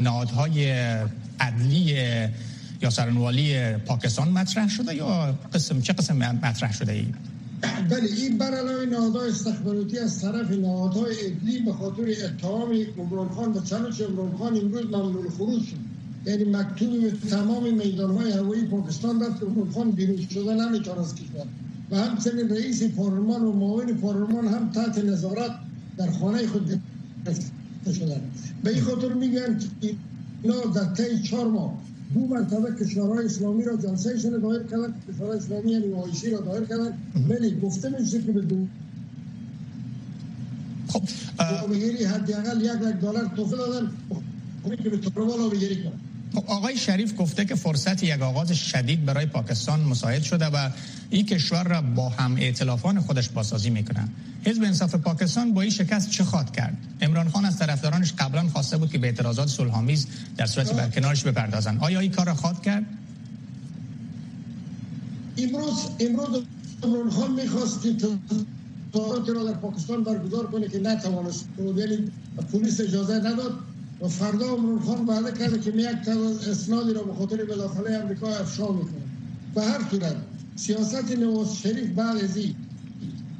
نهادهای 0.00 0.72
عدلی 1.40 1.96
یا 2.82 2.90
سرنوالی 2.90 3.72
پاکستان 3.72 4.28
مطرح 4.28 4.68
شده 4.68 4.94
یا 4.94 5.38
قسم 5.54 5.80
چه 5.80 5.92
قسم 5.92 6.16
مطرح 6.16 6.72
شده 6.72 6.92
ای؟ 6.92 7.06
بله 7.90 8.12
این 8.16 8.38
بر 8.38 8.54
علاوه 8.54 8.86
نهادهای 8.86 9.28
استخباراتی 9.28 9.98
از 9.98 10.22
طرف 10.22 10.50
نهادهای 10.50 11.14
ادلی 11.26 11.60
به 11.60 11.72
خاطر 11.72 12.02
اتهام 12.24 12.72
عمران 12.98 13.28
خان 13.28 13.52
و 13.52 13.60
چنانچه 13.60 14.06
عمران 14.06 14.36
خان 14.36 14.56
امروز 14.56 14.86
ممنون 14.86 15.28
خروج 15.38 15.62
شد. 15.62 15.76
یعنی 16.26 16.44
مکتوبی 16.44 16.98
به 16.98 17.10
تمام 17.10 17.74
میدان 17.74 18.16
های 18.16 18.32
هوایی 18.32 18.64
پاکستان 18.64 19.18
که 19.18 19.46
عمران 19.46 19.70
خان 19.70 19.90
بیرون 19.90 20.26
شده 20.34 20.54
نمی‌تونه 20.54 21.00
از 21.00 21.14
کشور. 21.14 21.46
و 21.90 21.96
همچنین 21.96 22.48
رئیس 22.48 22.82
پارلمان 22.82 23.42
و 23.42 23.52
معاون 23.52 23.94
پارلمان 23.94 24.46
هم 24.48 24.70
تحت 24.70 24.98
نظارت 24.98 25.50
در 25.96 26.10
خانه 26.10 26.46
خود 26.46 26.80
شدن. 27.94 28.20
به 28.64 28.70
این 28.70 28.82
خاطر 28.82 29.12
میگن 29.12 29.58
که 29.80 29.94
اینا 30.42 30.60
در 30.60 31.18
چهار 31.22 31.46
ماه 31.48 31.78
دو 32.14 32.20
مرتبه 32.20 32.84
کشورهای 32.84 33.24
اسلامی 33.24 33.64
را 33.64 33.76
جلسهشون 33.76 34.40
دایر 34.40 34.62
کردن 34.62 34.94
کشورهای 35.08 35.38
اسلامی 35.38 35.72
یعنی 35.72 35.92
آیشی 35.92 36.30
را 36.30 36.40
دایر 36.40 36.64
کردن. 36.64 36.98
ولی 37.28 37.60
گفته 37.60 37.88
میشه 38.00 38.22
که 38.22 38.32
به 38.32 38.40
دو 38.40 38.66
خب 40.88 41.02
بگیری 41.72 42.04
حداقل 42.04 42.62
یک 42.62 42.70
لک 42.70 43.00
دلار 43.00 43.30
توفه 43.36 43.56
دادن 43.56 43.90
که 44.82 44.90
به 44.90 44.96
طالبان 44.96 45.38
رو 45.38 45.50
بگیری 45.50 45.76
کنن 45.76 45.92
خب 45.92 46.05
آقای 46.38 46.76
شریف 46.76 47.14
گفته 47.18 47.44
که 47.44 47.54
فرصت 47.54 48.02
یک 48.02 48.22
آغاز 48.22 48.52
شدید 48.52 49.04
برای 49.04 49.26
پاکستان 49.26 49.80
مساعد 49.80 50.22
شده 50.22 50.46
و 50.46 50.70
این 51.10 51.26
کشور 51.26 51.64
را 51.64 51.82
با 51.82 52.08
هم 52.08 52.36
ائتلافان 52.36 53.00
خودش 53.00 53.28
بازسازی 53.28 53.70
می‌کنه. 53.70 54.08
حزب 54.44 54.62
انصاف 54.62 54.94
پاکستان 54.94 55.54
با 55.54 55.62
این 55.62 55.70
شکست 55.70 56.10
چه 56.10 56.24
خواد 56.24 56.56
کرد؟ 56.56 56.76
امران 57.00 57.28
خان 57.28 57.44
از 57.44 57.58
طرفدارانش 57.58 58.12
قبلا 58.12 58.48
خواسته 58.48 58.76
بود 58.76 58.92
که 58.92 58.98
به 58.98 59.06
اعتراضات 59.06 59.48
صلحآمیز 59.48 60.06
در 60.36 60.46
صورت 60.46 60.72
برکنارش 60.72 61.22
بپردازند. 61.22 61.78
آیا 61.80 62.00
این 62.00 62.10
کار 62.10 62.26
را 62.26 62.34
خواد 62.34 62.62
کرد؟ 62.62 62.84
امروز 65.38 65.78
امروز 66.00 66.42
امران 66.82 67.10
خان 67.10 67.32
می‌خواست 67.32 67.82
که 67.82 67.96
را 69.32 69.44
در 69.44 69.52
پاکستان 69.52 70.04
برگزار 70.04 70.46
کنه 70.46 70.68
که 70.68 70.78
نتوانست 70.78 71.48
یعنی 71.58 72.12
پلیس 72.52 72.80
اجازه 72.80 73.14
نداد. 73.14 73.58
و 74.00 74.08
فردا 74.08 74.46
عمران 74.46 74.80
خان 74.80 75.06
وعده 75.06 75.38
کرده 75.38 75.58
که 75.58 75.70
یک 75.70 76.08
اسنادی 76.50 76.92
را 76.92 77.02
به 77.02 77.14
خاطر 77.14 77.42
مداخله 77.42 77.90
امریکا 77.90 78.36
افشا 78.36 78.72
می‌کنه. 78.72 79.02
به 79.54 79.62
هر 79.62 79.80
صورت 79.90 80.16
سیاست 80.56 81.10
نواز 81.10 81.56
شریف 81.56 81.90
بعد 81.90 82.16
از 82.16 82.38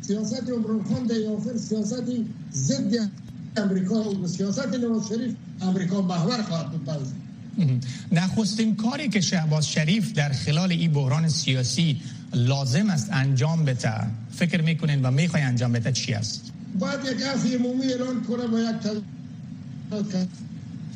سیاست 0.00 0.50
عمران 0.50 0.84
خان 0.84 1.06
در 1.06 1.14
آخر 1.36 1.56
سیاست 1.56 2.04
ضد 2.52 3.10
امریکا 3.56 4.10
و 4.10 4.26
سیاست 4.26 4.74
نواز 4.74 5.08
شریف 5.08 5.34
امریکا 5.60 6.02
محور 6.02 6.42
خواهد 6.42 6.70
بود. 6.70 6.84
بعد 6.84 7.00
نخستین 8.12 8.76
کاری 8.76 9.08
که 9.08 9.20
شهباز 9.20 9.68
شریف 9.68 10.12
در 10.12 10.32
خلال 10.32 10.72
این 10.72 10.92
بحران 10.92 11.28
سیاسی 11.28 12.00
لازم 12.34 12.90
است 12.90 13.08
انجام 13.12 13.64
بده 13.64 13.92
فکر 14.32 14.62
می‌کنین 14.62 15.02
و 15.02 15.10
می‌خوای 15.10 15.42
انجام 15.42 15.72
بده 15.72 15.92
چی 15.92 16.14
است؟ 16.14 16.52
باید 16.78 17.00
یک 17.04 17.22
عفی 17.22 17.54
عمومی 17.54 17.86
اعلان 17.86 18.22
کنه 18.22 18.46
و 18.46 18.58
یک 18.58 18.76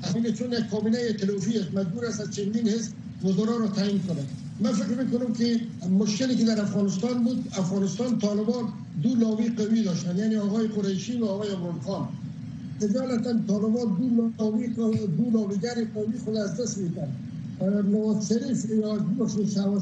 همین 0.03 0.33
چون 0.33 0.53
یک 0.53 0.71
کابینه 0.71 1.13
تلوفی 1.13 1.59
است 1.59 1.75
مجبور 1.75 2.05
است 2.05 2.21
از 2.21 2.31
چندین 2.31 2.69
حزب 2.69 2.93
وزرا 3.25 3.57
رو 3.57 3.69
تعیین 3.69 4.01
کنه 4.03 4.25
من 4.61 4.73
فکر 4.73 5.03
می‌کنم 5.03 5.33
که 5.33 5.61
مشکلی 5.91 6.37
که 6.37 6.45
در 6.45 6.61
افغانستان 6.61 7.25
بود 7.25 7.49
افغانستان 7.53 8.19
طالبان 8.19 8.65
دو 9.03 9.15
لاوی 9.15 9.49
قوی 9.49 9.83
داشتن 9.83 10.19
یعنی 10.19 10.37
آقای 10.37 10.67
قریشی 10.67 11.19
و 11.19 11.25
آقای 11.25 11.51
عمران 11.51 11.81
خان 11.81 12.09
اجالتا 12.83 13.33
طالبان 13.49 13.97
دو 13.99 14.33
لاوی 14.39 14.69
دو 14.69 15.31
لاویگر 15.33 15.75
قوی 15.95 16.19
خود 16.25 16.37
از 16.37 16.61
دست 16.61 16.79
میدن. 16.79 17.09
نواز 17.61 18.29
شریف 18.29 18.71
یا 18.71 18.99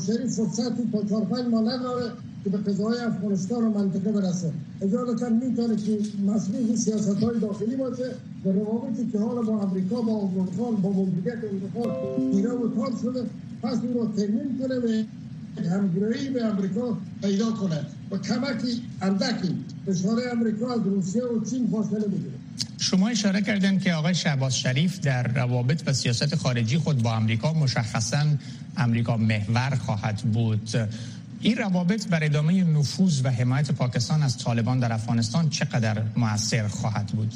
شریف 0.07 0.35
فرصتی 0.35 0.89
تا 0.93 1.05
چهار 1.09 1.25
پنج 1.25 1.55
نداره 1.55 2.13
که 2.45 2.51
به 2.51 2.59
قضای 2.59 2.99
افغانستان 3.01 3.65
و 3.65 3.71
منطقه 3.79 4.13
برسه. 4.13 4.53
اجالتا 4.83 5.29
می‌تونه 5.29 5.77
که 5.77 5.99
مسئول 6.27 6.77
سیاست 6.77 7.23
های 7.23 7.41
داخلی 7.41 7.77
باشه 7.77 8.11
و 8.45 8.49
روابطی 8.49 9.11
که 9.13 9.19
حالا 9.19 9.43
با 9.43 9.63
امریکا 9.63 10.03
با 10.03 10.13
افغانستان 10.13 10.77
با 10.83 10.91
موجودیت 10.91 11.39
امریکا 11.53 11.83
ایران 12.33 12.57
و 12.57 12.75
تار 12.75 12.93
شده 13.03 13.23
پس 13.63 13.79
اون 13.83 13.95
رو 13.95 14.13
ترمین 14.17 14.59
کنه 14.59 14.79
و 14.79 15.05
همگرایی 15.71 16.31
به 16.31 16.45
امریکا 16.45 16.99
پیدا 17.23 17.51
کنه 17.51 17.81
و 18.11 18.19
کمکی 18.19 18.83
اندکی 19.03 19.57
فشار 19.87 20.19
امریکا 20.33 20.75
از 20.75 20.81
روسیه 20.81 21.23
و 21.23 21.45
چین 21.51 21.69
فاصله 21.73 22.09
بگیره. 22.09 22.33
شما 22.79 23.09
اشاره 23.09 23.43
کردن 23.43 23.79
که 23.79 23.93
آقای 23.93 24.15
شهباز 24.15 24.59
شریف 24.59 25.01
در 25.01 25.23
روابط 25.23 25.83
و 25.87 25.93
سیاست 25.93 26.35
خارجی 26.35 26.79
خود 26.79 27.03
با 27.03 27.15
امریکا 27.15 27.53
مشخصا 27.53 28.25
امریکا 28.77 29.17
محور 29.17 29.75
خواهد 29.75 30.17
بود. 30.17 30.71
این 31.41 31.57
روابط 31.57 32.07
بر 32.07 32.25
ادامه 32.25 32.65
نفوذ 32.65 33.21
و 33.25 33.31
حمایت 33.31 33.71
پاکستان 33.71 34.23
از 34.23 34.39
طالبان 34.39 34.79
در 34.79 34.93
افغانستان 34.93 35.49
چقدر 35.51 36.03
موثر 36.17 36.69
خواهد 36.69 37.07
بود؟ 37.07 37.35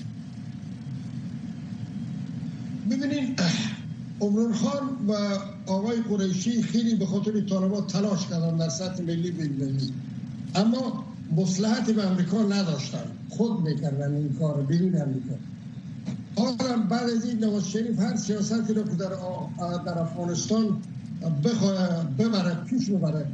ببینید 2.90 3.42
عمران 4.20 4.52
خان 4.54 4.88
و 5.08 5.12
آقای 5.66 6.00
قریشی 6.00 6.62
خیلی 6.62 6.94
به 6.94 7.06
خاطر 7.06 7.40
طالبان 7.40 7.86
تلاش 7.86 8.26
کردن 8.26 8.56
در 8.56 8.68
سطح 8.68 9.02
ملی 9.02 9.30
بین‌المللی 9.30 9.92
اما 10.54 11.04
مصلحت 11.36 11.90
به 11.90 12.06
امریکا 12.06 12.42
نداشتن. 12.42 13.04
خود 13.28 13.60
می‌کردن 13.60 14.14
این 14.14 14.36
کار 14.38 14.62
بدون 14.62 15.02
امریکا 15.02 15.34
حالا 16.36 16.82
بعد 16.90 17.10
از 17.10 17.24
این 17.24 17.44
نواز 17.44 17.68
شریف 17.68 18.00
هر 18.00 18.16
سیاستی 18.16 18.74
رو 18.74 18.82
که 18.82 18.96
در, 18.96 19.08
در 19.86 19.98
افغانستان 19.98 20.82
ببره 22.18 22.54
پیش 22.54 22.90
ببره 22.90 23.26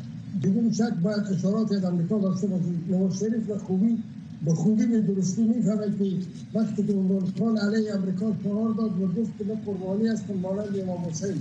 بدون 0.42 0.72
شک 0.72 0.94
باید 1.02 1.26
اشارات 1.32 1.72
از 1.72 1.84
امریکا 1.84 2.18
داشته 2.18 2.46
باشید 2.46 2.84
نواز 2.90 3.18
شریف 3.18 3.46
به 3.46 3.58
خوبی 3.58 3.98
به 4.44 4.54
خوبی 4.54 4.86
به 4.86 5.00
درستی 5.00 5.42
می‌فهمه 5.42 5.86
که 5.98 6.16
وقتی 6.54 6.86
که 6.86 6.92
عمران 6.92 7.32
خان 7.38 7.58
علیه 7.58 7.94
امریکا 7.94 8.32
شعار 8.44 8.72
داد 8.72 9.02
و 9.02 9.06
گفت 9.06 9.38
که 9.38 9.44
به 9.44 9.54
قربانی 9.66 10.08
هستم 10.08 10.34
مانند 10.34 10.80
امام 10.82 11.04
حسین. 11.10 11.34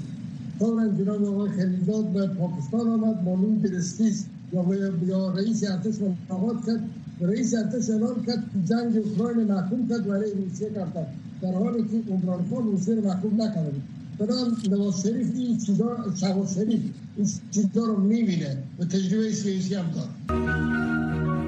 فورا 0.60 0.88
جناب 0.88 1.26
آقای 1.26 1.50
خلیلزاد 1.50 2.06
به 2.06 2.28
پاکستان 2.28 2.88
آمد 2.90 3.24
معلوم 3.26 3.60
درستی 3.64 4.14
یا 4.54 4.66
یا 5.08 5.34
رئیس 5.34 5.64
ارتش 5.72 5.96
ملاقات 6.02 6.66
کرد. 6.66 6.90
رئیس 7.22 7.56
ارتش 7.56 7.90
اعلان 7.90 8.16
کرد 8.28 8.44
جنگ 8.66 8.98
اوکراین 8.98 9.48
محکوم 9.48 9.88
کرد 9.90 10.08
و 10.08 10.14
علیه 10.14 10.34
روسیه 10.34 10.70
کرد 10.70 11.08
در 11.42 11.54
حالی 11.54 11.84
که 11.84 12.12
عمران 12.12 12.46
خان 12.50 12.64
روسیه 12.64 12.96
رو 12.96 13.06
محکوم 13.08 13.42
نکرده 13.42 13.70
بود. 13.70 13.97
بدان 14.20 14.58
نواز 14.70 15.04
شریف 15.04 15.28
این 15.36 15.58
چیزا 15.58 15.98
شهباز 16.20 16.56
شریف 16.56 16.82
این 17.18 17.28
چیزا 17.52 17.86
رو 17.86 17.98
می‌بینه 18.02 18.64
و 18.80 18.86
تجربه 18.86 19.32
سیاسی 19.32 19.76
هم 19.76 19.86
داره. 19.92 20.10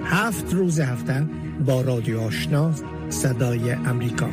هفت 0.03 0.53
روز 0.53 0.79
هفته 0.79 1.27
با 1.65 1.81
رادیو 1.81 2.19
آشنا 2.19 2.73
صدای 3.09 3.71
امریکا. 3.71 4.29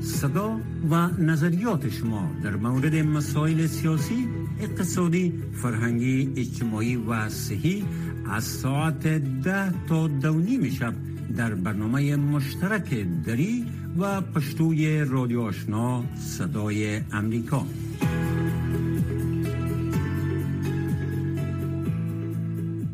صدا 0.00 0.60
و 0.90 1.08
نظریات 1.18 1.88
شما 1.88 2.30
در 2.44 2.56
مورد 2.56 2.94
مسائل 2.94 3.66
سیاسی 3.66 4.28
اقتصادی 4.60 5.32
فرهنگی 5.52 6.32
اجتماعی 6.36 6.96
و 6.96 7.28
صحی 7.28 7.84
از 8.30 8.44
ساعت 8.44 9.06
ده 9.42 9.86
تا 9.88 10.08
دونی 10.08 10.70
شب 10.70 10.94
در 11.36 11.54
برنامه 11.54 12.16
مشترک 12.16 12.94
دری 13.26 13.66
و 13.98 14.20
پشتوی 14.20 15.04
رادیو 15.04 15.40
آشنا 15.40 16.04
صدای 16.16 17.00
امریکا. 17.12 17.66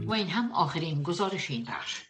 و 0.07 0.13
این 0.13 0.29
هم 0.29 0.53
آخرین 0.53 1.03
گزارش 1.03 1.51
این 1.51 1.65
بخش. 1.65 2.10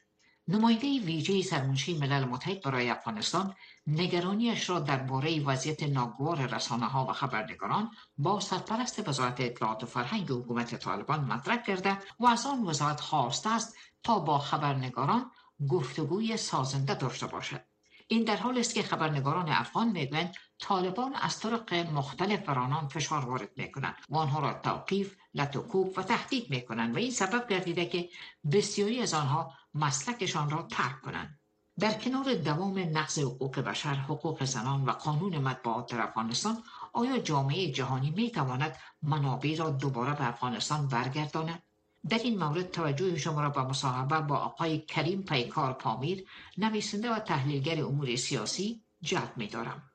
نماینده 0.51 1.01
ویژه 1.01 1.43
سرمنشی 1.43 1.99
ملل 1.99 2.25
متحد 2.25 2.63
برای 2.63 2.91
افغانستان 2.91 3.55
نگرانیش 3.87 4.71
را 4.71 4.79
درباره 4.79 5.45
وضعیت 5.45 5.83
ناگوار 5.83 6.47
رسانه 6.47 6.87
ها 6.87 7.07
و 7.07 7.13
خبرنگاران 7.13 7.91
با 8.19 8.41
سرپرست 8.41 9.09
وزارت 9.09 9.41
اطلاعات 9.41 9.83
و 9.83 9.87
فرهنگ 9.87 10.31
حکومت 10.31 10.75
طالبان 10.75 11.21
مطرح 11.25 11.63
کرده 11.63 11.99
و 12.21 12.27
از 12.27 12.47
آن 12.47 12.67
وزارت 12.67 13.01
خواسته 13.01 13.51
است 13.51 13.77
تا 14.03 14.19
با 14.19 14.39
خبرنگاران 14.39 15.31
گفتگوی 15.69 16.37
سازنده 16.37 16.95
داشته 16.95 17.27
باشد. 17.27 17.65
این 18.09 18.25
در 18.25 18.37
حال 18.37 18.59
است 18.59 18.75
که 18.75 18.83
خبرنگاران 18.83 19.49
افغان 19.49 19.89
می‌گویند 19.89 20.35
طالبان 20.61 21.15
از 21.15 21.39
طرق 21.39 21.75
مختلف 21.75 22.41
بر 22.41 22.59
آنان 22.59 22.89
فشار 22.89 23.25
وارد 23.25 23.51
می‌کنند 23.57 23.95
و 24.09 24.17
آنها 24.17 24.41
را 24.41 24.53
توقیف 24.53 25.17
لطوکوب 25.35 25.99
و 25.99 26.03
تهدید 26.03 26.51
می‌کنند 26.51 26.95
و 26.95 26.99
این 26.99 27.11
سبب 27.11 27.49
گردیده 27.49 27.87
که 27.87 28.09
بسیاری 28.53 29.01
از 29.01 29.15
آنها 29.15 29.55
مسلکشان 29.75 30.51
را 30.51 30.63
ترک 30.63 31.01
کنند 31.01 31.41
در 31.81 31.93
کنار 31.93 32.35
دوام 32.35 32.79
نقض 32.79 33.19
حقوق 33.19 33.59
بشر 33.59 33.95
حقوق 33.95 34.45
زنان 34.45 34.85
و 34.85 34.91
قانون 34.91 35.39
مطبوعات 35.39 35.93
در 35.93 36.01
افغانستان 36.01 36.63
آیا 36.93 37.19
جامعه 37.19 37.73
جهانی 37.73 38.11
می 38.11 38.31
تواند 38.31 38.77
منابع 39.03 39.57
را 39.57 39.71
دوباره 39.71 40.15
به 40.15 40.29
افغانستان 40.29 40.89
برگرداند 40.89 41.63
در 42.09 42.19
این 42.19 42.39
مورد 42.39 42.71
توجه 42.71 43.17
شما 43.19 43.41
را 43.41 43.51
به 43.51 43.63
مصاحبه 43.63 44.21
با 44.21 44.37
آقای 44.37 44.79
کریم 44.79 45.23
پیکار 45.23 45.73
پامیر 45.73 46.25
نویسنده 46.59 47.15
و 47.15 47.19
تحلیلگر 47.19 47.85
امور 47.85 48.17
سیاسی 48.17 48.83
جلب 49.03 49.33
می 49.37 49.47
دارم. 49.47 49.90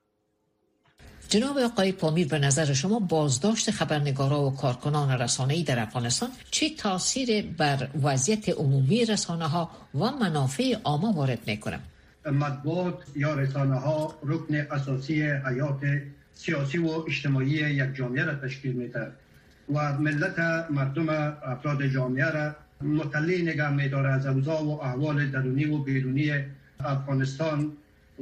جناب 1.36 1.58
آقای 1.58 1.92
پامیر 1.92 2.28
به 2.28 2.40
نظر 2.40 2.74
شما 2.74 3.00
بازداشت 3.00 3.72
خبرنگارا 3.72 4.42
و 4.42 4.56
کارکنان 4.56 5.22
رسانه‌ای 5.22 5.64
در 5.64 5.80
افغانستان 5.80 6.30
چه 6.52 6.70
تاثیر 6.70 7.46
بر 7.58 7.88
وضعیت 8.04 8.50
عمومی 8.50 9.06
رسانه 9.06 9.48
ها 9.48 9.70
و 9.96 10.12
منافع 10.12 10.76
عامه 10.84 11.16
وارد 11.16 11.40
می‌کنه 11.48 11.80
مطبوعات 12.32 12.98
یا 13.16 13.34
رسانه 13.34 13.76
ها 13.76 14.16
رکن 14.24 14.56
اساسی 14.56 15.22
حیات 15.24 15.80
سیاسی 16.34 16.78
و 16.78 16.90
اجتماعی 17.08 17.50
یک 17.50 17.96
جامعه 17.96 18.24
را 18.24 18.36
تشکیل 18.36 18.72
میده 18.72 19.08
و 19.74 19.94
ملت 19.98 20.40
مردم 20.70 21.10
افراد 21.44 21.88
جامعه 21.88 22.30
را 22.30 22.56
مطلع 22.82 23.42
نگه 23.42 23.70
میداره 23.70 24.10
از 24.10 24.26
اوضاع 24.26 24.62
و 24.62 24.70
احوال 24.70 25.32
درونی 25.32 25.66
و 25.66 25.78
بیرونی 25.78 26.32
افغانستان 26.80 27.72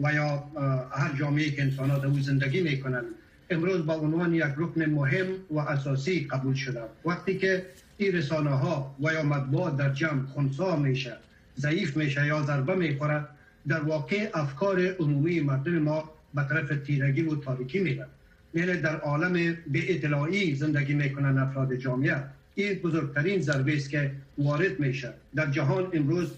و 0.01 0.13
یا 0.13 0.43
هر 0.91 1.15
جامعه 1.19 1.51
که 1.51 1.61
انسانات 1.61 2.05
او 2.05 2.19
زندگی 2.19 2.61
می‌کنن 2.61 3.03
امروز 3.49 3.85
با 3.85 3.93
عنوان 3.93 4.33
یک 4.33 4.53
رکن 4.57 4.85
مهم 4.85 5.27
و 5.51 5.59
اساسی 5.59 6.27
قبول 6.31 6.53
شده 6.53 6.81
وقتی 7.05 7.37
که 7.37 7.65
این 7.97 8.15
رسانه 8.15 8.49
ها 8.49 8.95
و 9.03 9.13
یا 9.13 9.23
مطبوعات 9.23 9.77
در 9.77 9.93
جمع 9.93 10.25
خونسا 10.25 10.75
میشه 10.75 11.13
ضعیف 11.57 11.97
میشه 11.97 12.27
یا 12.27 12.43
ضربه 12.43 12.75
می‌خوره 12.75 13.25
در 13.67 13.79
واقع 13.79 14.29
افکار 14.33 14.87
عمومی 14.99 15.39
مردم 15.39 15.79
ما 15.79 16.09
به 16.33 16.43
طرف 16.49 16.85
تیرگی 16.85 17.21
و 17.21 17.35
تاریکی 17.35 17.79
میرن. 17.79 18.07
یعنی 18.53 18.81
در 18.81 18.95
عالم 18.99 19.33
به 19.67 19.95
اطلاعی 19.95 20.55
زندگی 20.55 20.93
می‌کنن 20.93 21.37
افراد 21.37 21.75
جامعه. 21.75 22.23
این 22.55 22.73
بزرگترین 22.73 23.41
ضربه 23.41 23.75
است 23.75 23.89
که 23.89 24.11
وارد 24.37 24.79
میشه. 24.79 25.13
در 25.35 25.51
جهان 25.51 25.87
امروز 25.93 26.31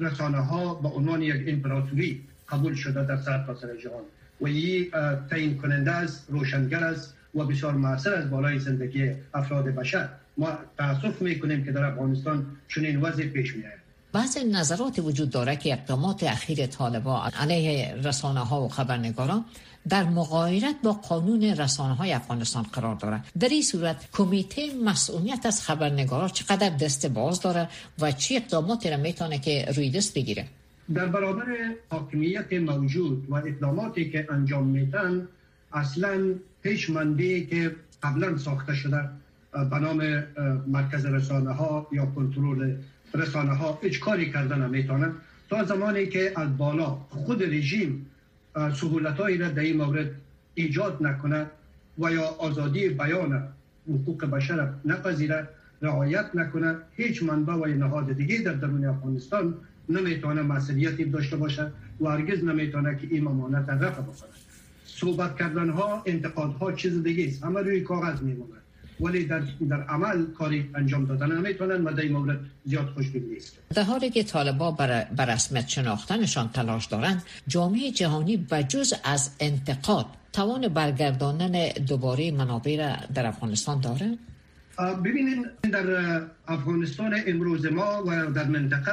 رسانه 0.00 0.38
ها 0.38 0.74
به 0.74 0.88
عنوان 0.88 1.22
یک 1.22 1.44
امپراتوری 1.46 2.20
قبول 2.48 2.74
شده 2.74 3.04
در 3.04 3.16
سرتاسر 3.16 3.76
جهان. 3.76 4.02
و 4.40 4.46
این 4.46 4.90
تعیین 5.30 5.56
کننده 5.56 5.90
است 5.90 6.26
روشنگر 6.28 6.84
است 6.84 7.14
و 7.34 7.44
بسیار 7.44 7.74
موثر 7.74 8.14
از 8.14 8.30
بالای 8.30 8.58
زندگی 8.58 9.10
افراد 9.34 9.64
بشر. 9.64 10.08
ما 10.38 10.48
تاسف 10.78 11.22
می‌کنیم 11.22 11.64
که 11.64 11.72
در 11.72 11.84
افغانستان 11.84 12.46
چنین 12.68 13.00
وضع 13.00 13.26
پیش 13.26 13.56
میاد 13.56 13.72
بعض 14.12 14.38
نظرات 14.38 14.98
وجود 14.98 15.30
داره 15.30 15.56
که 15.56 15.72
اقدامات 15.72 16.22
اخیر 16.22 16.66
طالبان 16.66 17.30
علیه 17.30 17.94
رسانه 17.94 18.40
ها 18.40 18.62
و 18.62 18.68
خبرنگاران 18.68 19.44
در 19.88 20.04
مغایرت 20.04 20.74
با 20.84 20.92
قانون 20.92 21.42
رسانه 21.42 21.94
های 21.94 22.12
افغانستان 22.12 22.62
قرار 22.62 22.94
داره. 22.94 23.20
در 23.40 23.48
این 23.48 23.62
صورت 23.62 24.08
کمیته 24.12 24.62
مسئولیت 24.84 25.46
از 25.46 25.62
خبرنگاران 25.62 26.28
چقدر 26.28 26.68
دست 26.68 27.06
باز 27.06 27.40
داره 27.40 27.68
و 27.98 28.12
چی 28.12 28.36
اقداماتی 28.36 28.90
را 28.90 28.96
می‌تونه 28.96 29.38
که 29.38 29.72
روی 29.76 29.90
دست 29.90 30.14
بگیره؟ 30.14 30.46
در 30.94 31.06
برابر 31.06 31.44
حاکمیت 31.88 32.52
موجود 32.52 33.26
و 33.28 33.34
اقداماتی 33.34 34.10
که 34.10 34.26
انجام 34.30 34.66
میتن 34.66 35.28
اصلا 35.72 36.34
پیشمندی 36.62 37.46
که 37.46 37.76
قبلا 38.02 38.36
ساخته 38.36 38.74
شده 38.74 39.08
به 39.52 39.78
نام 39.78 40.24
مرکز 40.66 41.06
رسانه 41.06 41.50
ها 41.50 41.86
یا 41.92 42.06
کنترل 42.06 42.74
رسانه 43.14 43.54
ها 43.54 43.78
هیچ 43.82 44.00
کاری 44.00 44.32
کردن 44.32 44.66
نمی‌تونن. 44.66 45.12
تا 45.50 45.64
زمانی 45.64 46.06
که 46.06 46.32
از 46.36 46.56
بالا 46.56 46.86
خود 47.10 47.42
رژیم 47.42 48.06
سهولت 48.74 49.16
هایی 49.16 49.38
را 49.38 49.48
در 49.48 49.62
این 49.62 49.76
مورد 49.76 50.10
ایجاد 50.54 50.98
نکنه 51.00 51.46
و 51.98 52.12
یا 52.12 52.22
آزادی 52.22 52.88
بیان 52.88 53.48
حقوق 53.88 54.24
بشر 54.24 54.72
نپذیره 54.84 55.48
رعایت 55.82 56.30
نکنه 56.34 56.76
هیچ 56.96 57.22
منبع 57.22 57.52
و 57.52 57.66
نهاد 57.66 58.12
دیگه 58.12 58.38
در 58.38 58.52
درون 58.52 58.84
افغانستان 58.84 59.54
نمی‌تونه 59.88 60.42
مسئولیتی 60.42 61.04
داشته 61.04 61.36
باشه 61.36 61.72
و 62.00 62.08
هرگز 62.08 62.44
نمی‌تونه 62.44 62.98
که 63.00 63.06
این 63.10 63.24
ممانت 63.24 63.68
رفع 63.68 64.02
بکنه 64.02 64.30
صحبت 64.84 65.38
کردن 65.38 65.70
ها 65.70 66.02
انتقاد 66.06 66.52
ها 66.52 66.72
چیز 66.72 67.02
دیگه 67.02 67.26
است. 67.26 67.44
همه 67.44 67.60
روی 67.60 67.80
کاغذ 67.80 68.22
میمونه 68.22 68.56
ولی 69.00 69.24
در, 69.24 69.42
در 69.68 69.82
عمل 69.82 70.26
کاری 70.38 70.70
انجام 70.74 71.04
دادن 71.04 71.38
نمی‌تونن 71.38 71.84
و 71.84 71.92
در 71.92 72.02
این 72.02 72.12
مورد 72.12 72.40
زیاد 72.64 72.86
خوشبین 72.86 73.24
نیست. 73.24 73.58
در 73.74 73.82
حالی 73.82 74.10
که 74.10 74.22
طالبا 74.22 74.70
بر, 74.70 75.04
بر 75.04 75.34
رسمیت 75.34 75.68
شناختنشان 75.68 76.48
تلاش 76.48 76.86
دارند 76.86 77.22
جامعه 77.48 77.90
جهانی 77.90 78.36
بجز 78.36 78.94
از 79.04 79.30
انتقاد 79.40 80.06
توان 80.32 80.68
برگرداندن 80.68 81.68
دوباره 81.68 82.30
منابع 82.30 82.76
را 82.76 82.96
در 83.14 83.26
افغانستان 83.26 83.80
داره؟ 83.80 84.18
ببینید 85.04 85.46
در 85.72 86.20
افغانستان 86.48 87.14
امروز 87.26 87.66
ما 87.66 88.04
و 88.06 88.30
در 88.32 88.44
منطقه 88.44 88.92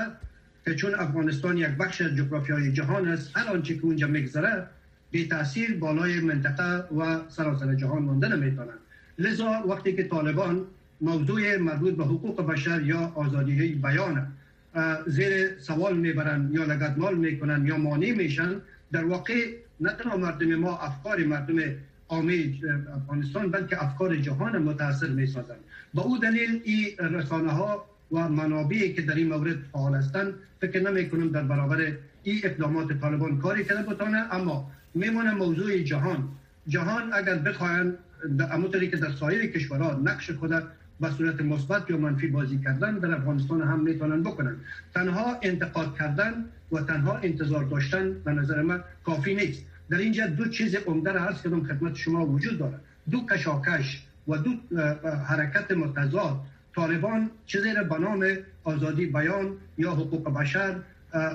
که 0.65 0.75
چون 0.75 0.95
افغانستان 0.95 1.57
یک 1.57 1.67
بخش 1.67 2.01
از 2.01 2.15
جغرافیای 2.15 2.71
جهان 2.71 3.07
است 3.07 3.37
هر 3.37 3.47
آنچه 3.47 3.75
که 3.75 3.83
اونجا 3.83 4.07
میگذره 4.07 4.67
به 5.11 5.27
تاثیر 5.27 5.77
بالای 5.77 6.19
منطقه 6.19 6.95
و 6.95 7.29
سراسر 7.29 7.75
جهان 7.75 8.03
مانده 8.03 8.27
نمی‌تونن 8.27 8.77
لذا 9.17 9.63
وقتی 9.67 9.93
که 9.93 10.03
طالبان 10.03 10.65
موضوع 11.01 11.57
مربوط 11.57 11.93
به 11.93 12.03
حقوق 12.03 12.41
بشر 12.41 12.81
یا 12.81 13.11
آزادی 13.15 13.67
بیان 13.67 14.27
زیر 15.07 15.59
سوال 15.59 15.97
می‌برن 15.97 16.49
یا 16.51 16.63
لگدمال 16.63 17.15
می‌کنن 17.15 17.67
یا 17.67 17.77
مانع 17.77 18.11
میشن 18.11 18.61
در 18.91 19.05
واقع 19.05 19.53
نه 19.79 19.91
تنها 19.93 20.17
مردم 20.17 20.55
ما 20.55 20.77
افکار 20.77 21.23
مردم 21.23 21.59
عامه 22.09 22.53
افغانستان 22.95 23.51
بلکه 23.51 23.83
افکار 23.83 24.15
جهان 24.17 24.57
متاثر 24.57 25.07
می‌سازند. 25.07 25.59
با 25.93 26.03
او 26.03 26.17
دلیل 26.17 26.61
این 26.63 26.97
رسانه 26.97 27.51
ها 27.51 27.85
و 28.13 28.29
منابعی 28.29 28.93
که 28.93 29.01
در 29.01 29.15
این 29.15 29.27
مورد 29.27 29.57
فعال 29.71 29.95
هستند 29.95 30.33
فکر 30.61 30.79
نمی 30.79 31.09
کنم 31.09 31.29
در 31.29 31.43
برابر 31.43 31.93
این 32.23 32.39
اقدامات 32.43 32.93
طالبان 33.01 33.37
کاری 33.37 33.63
کرده 33.65 33.83
بتانه 33.89 34.17
اما 34.31 34.71
میمونه 34.93 35.33
موضوع 35.33 35.77
جهان. 35.77 36.29
جهان 36.67 37.13
اگر 37.13 37.35
بخواهند 37.35 37.97
همونطوری 38.51 38.89
که 38.89 38.97
در 38.97 39.11
سایر 39.11 39.45
کشورها 39.45 39.99
نقش 40.03 40.31
خود 40.31 40.63
به 41.01 41.09
صورت 41.17 41.41
مثبت 41.41 41.89
یا 41.89 41.97
منفی 41.97 42.27
بازی 42.27 42.59
کردن 42.63 42.97
در 42.97 43.11
افغانستان 43.11 43.61
هم 43.61 43.79
می‌تونن 43.79 44.23
بکنن. 44.23 44.55
تنها 44.93 45.39
انتقاد 45.41 45.97
کردن 45.97 46.45
و 46.71 46.81
تنها 46.81 47.17
انتظار 47.17 47.63
داشتن 47.63 48.13
به 48.13 48.31
نظر 48.31 48.61
من 48.61 48.83
کافی 49.05 49.35
نیست. 49.35 49.65
در 49.89 49.97
اینجا 49.97 50.27
دو 50.27 50.47
چیز 50.47 50.75
عمده 50.75 51.11
را 51.11 51.21
هست 51.21 51.43
که 51.43 51.49
خدمت 51.49 51.95
شما 51.95 52.25
وجود 52.25 52.59
داره 52.59 52.79
دو 53.11 53.25
کشاکش 53.25 54.03
و 54.27 54.37
دو 54.37 54.77
حرکت 55.27 55.71
متضاد 55.71 56.41
طالبان 56.75 57.29
چیزی 57.45 57.73
را 57.73 57.83
به 57.83 57.97
نام 57.97 58.25
آزادی 58.63 59.05
بیان 59.05 59.57
یا 59.77 59.91
حقوق 59.91 60.33
بشر 60.33 60.75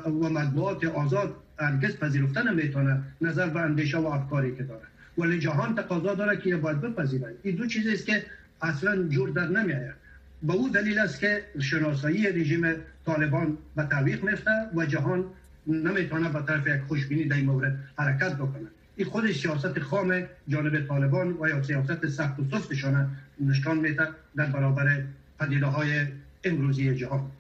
و 0.07 0.11
مطبوعات 0.11 0.85
آزاد 0.85 1.35
هرگز 1.59 1.97
پذیرفته 1.97 2.43
نمی‌تونه 2.43 3.03
نظر 3.21 3.49
به 3.49 3.61
اندیشه 3.61 3.99
و 3.99 4.07
افکاری 4.07 4.57
که 4.57 4.63
داره. 4.63 4.87
ولی 5.19 5.39
جهان 5.39 5.75
تقاضا 5.75 6.15
داره 6.15 6.37
که 6.37 6.57
باید 6.57 6.81
بپذیرد 6.81 7.35
این 7.43 7.57
دو 7.57 7.67
چیزی 7.67 7.93
است 7.93 8.07
که 8.07 8.25
اصلا 8.63 9.09
جور 9.09 9.29
در 9.29 9.49
نمیآید. 9.49 9.95
به 10.43 10.53
او 10.53 10.69
دلیل 10.69 10.99
است 10.99 11.21
که 11.21 11.45
شناسایی 11.61 12.33
رژیم 12.33 12.75
طالبان 13.07 13.59
به 13.77 13.83
تعویق 13.83 14.25
میفته 14.25 14.51
و 14.75 14.87
جهان 14.87 15.25
نمی‌تونه 15.67 16.29
به 16.29 16.43
طرف 16.47 16.67
یک 16.67 16.81
خوشبینی 16.89 17.25
در 17.25 17.41
مورد 17.41 17.79
حرکت 17.99 18.35
بکنه. 18.35 18.69
این 18.97 19.07
خود 19.09 19.33
سیاست 19.33 19.79
خام 19.79 20.23
جانب 20.49 20.87
طالبان 20.87 21.37
و 21.41 21.49
یا 21.49 21.63
سیاست 21.63 22.07
سخت 22.07 22.41
و 22.41 22.45
سفتشان 22.51 23.11
نشان 23.41 23.79
میده 23.79 24.09
در 24.37 24.47
برابر 24.47 25.03
پدیده 25.41 25.67
های 25.67 26.07
امروزی 26.45 26.95
جهان. 26.95 27.31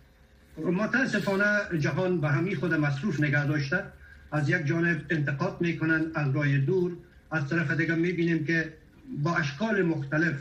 متاسفانه 0.72 1.78
جهان 1.78 2.20
به 2.20 2.28
همین 2.28 2.56
خود 2.56 2.74
مصروف 2.74 3.20
نگه 3.20 3.46
داشته. 3.46 3.82
از 4.32 4.48
یک 4.48 4.66
جانب 4.66 5.00
انتقاد 5.10 5.56
می‌کنن 5.60 6.02
از 6.14 6.36
رای 6.36 6.58
دور. 6.58 6.92
از 7.30 7.48
طرف 7.48 7.70
دیگه 7.70 7.94
می‌بینیم 7.94 8.44
که 8.44 8.72
با 9.22 9.36
اشکال 9.36 9.82
مختلف 9.82 10.34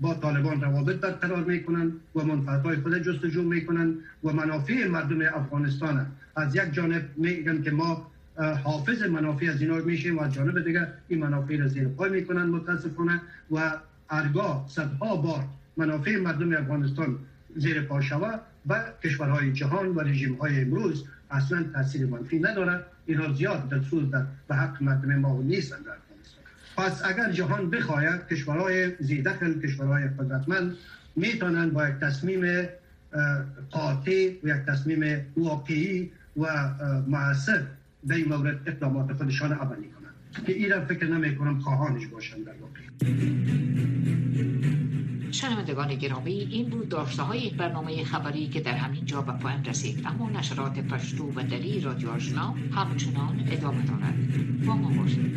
با 0.00 0.14
طالبان 0.14 0.60
روابط 0.60 0.96
برقرار 0.96 1.44
می‌کنن 1.44 1.92
و 2.14 2.24
منفعت 2.24 2.62
های 2.62 2.76
خود 2.76 2.98
جستجو 2.98 3.42
می‌کنن 3.42 3.94
و 4.24 4.32
منافع 4.32 4.88
مردم 4.88 5.20
افغانستان. 5.34 6.06
از 6.36 6.56
یک 6.56 6.72
جانب 6.72 7.08
میگن 7.16 7.62
که 7.62 7.70
ما 7.70 8.10
حافظ 8.64 9.02
منافع 9.02 9.46
از 9.46 9.62
اینا 9.62 9.76
میشیم 9.76 10.18
و 10.18 10.22
از 10.22 10.34
جانب 10.34 10.64
دیگه 10.64 10.88
این 11.08 11.20
منافع 11.20 11.56
را 11.56 11.68
زیر 11.68 11.88
پای 11.88 12.10
می‌کنن 12.10 12.42
متاسفانه 12.42 13.20
و 13.50 13.72
ارگاه 14.10 14.66
صدها 14.68 15.16
بار 15.16 15.44
منافع 15.80 16.16
مردم 16.16 16.52
افغانستان 16.56 17.18
زیر 17.56 17.82
پا 17.82 18.00
و 18.68 18.84
کشورهای 19.04 19.52
جهان 19.52 19.88
و 19.88 20.00
رژیم 20.00 20.34
های 20.34 20.60
امروز 20.60 21.04
اصلا 21.30 21.64
تاثیر 21.74 22.06
منفی 22.06 22.38
نداره 22.38 22.84
اینا 23.06 23.32
زیاد 23.32 23.68
در 23.68 23.78
در 23.78 24.26
به 24.48 24.54
حق 24.54 24.82
مردم 24.82 25.14
ما 25.14 25.42
نیستن 25.42 25.76
پس 26.76 27.04
اگر 27.04 27.32
جهان 27.32 27.70
بخواید 27.70 28.26
کشورهای 28.30 28.92
زیدخل 29.00 29.60
کشورهای 29.60 30.08
قدرتمند 30.08 30.76
می‌تونن 31.16 31.70
با 31.70 31.88
یک 31.88 31.94
تصمیم 31.94 32.68
قاطع 33.70 34.32
و 34.44 34.48
یک 34.48 34.62
تصمیم 34.68 35.26
واقعی 35.36 36.10
و 36.36 36.46
معصر 37.08 37.62
در 38.08 38.14
این 38.14 38.28
مورد 38.28 38.68
اقدامات 38.68 39.12
خودشان 39.12 39.52
عملی 39.52 39.88
کنند. 39.88 40.44
که 40.46 40.52
این 40.52 40.84
فکر 40.84 41.06
نمی 41.06 41.36
کنم 41.36 41.58
خواهانش 41.58 42.06
باشند 42.06 42.44
در 42.44 42.54
واقع. 42.60 43.99
شنوندگان 45.50 45.94
گرامی 45.94 46.32
این 46.32 46.68
بود 46.68 46.88
داشته 46.88 47.22
های 47.22 47.50
برنامه 47.50 48.04
خبری 48.04 48.48
که 48.48 48.60
در 48.60 48.72
همین 48.72 49.04
جا 49.04 49.22
به 49.22 49.32
پایان 49.32 49.64
رسید. 49.64 50.06
اما 50.06 50.30
نشرات 50.30 50.78
پشتو 50.78 51.32
و 51.36 51.42
دلی 51.42 51.80
رادیو 51.80 52.10
آشنا 52.10 52.54
همچنان 52.74 53.48
ادامه 53.50 53.82
دارد. 53.82 54.14
با 54.66 54.74
ما 54.74 55.02
باشید. 55.02 55.30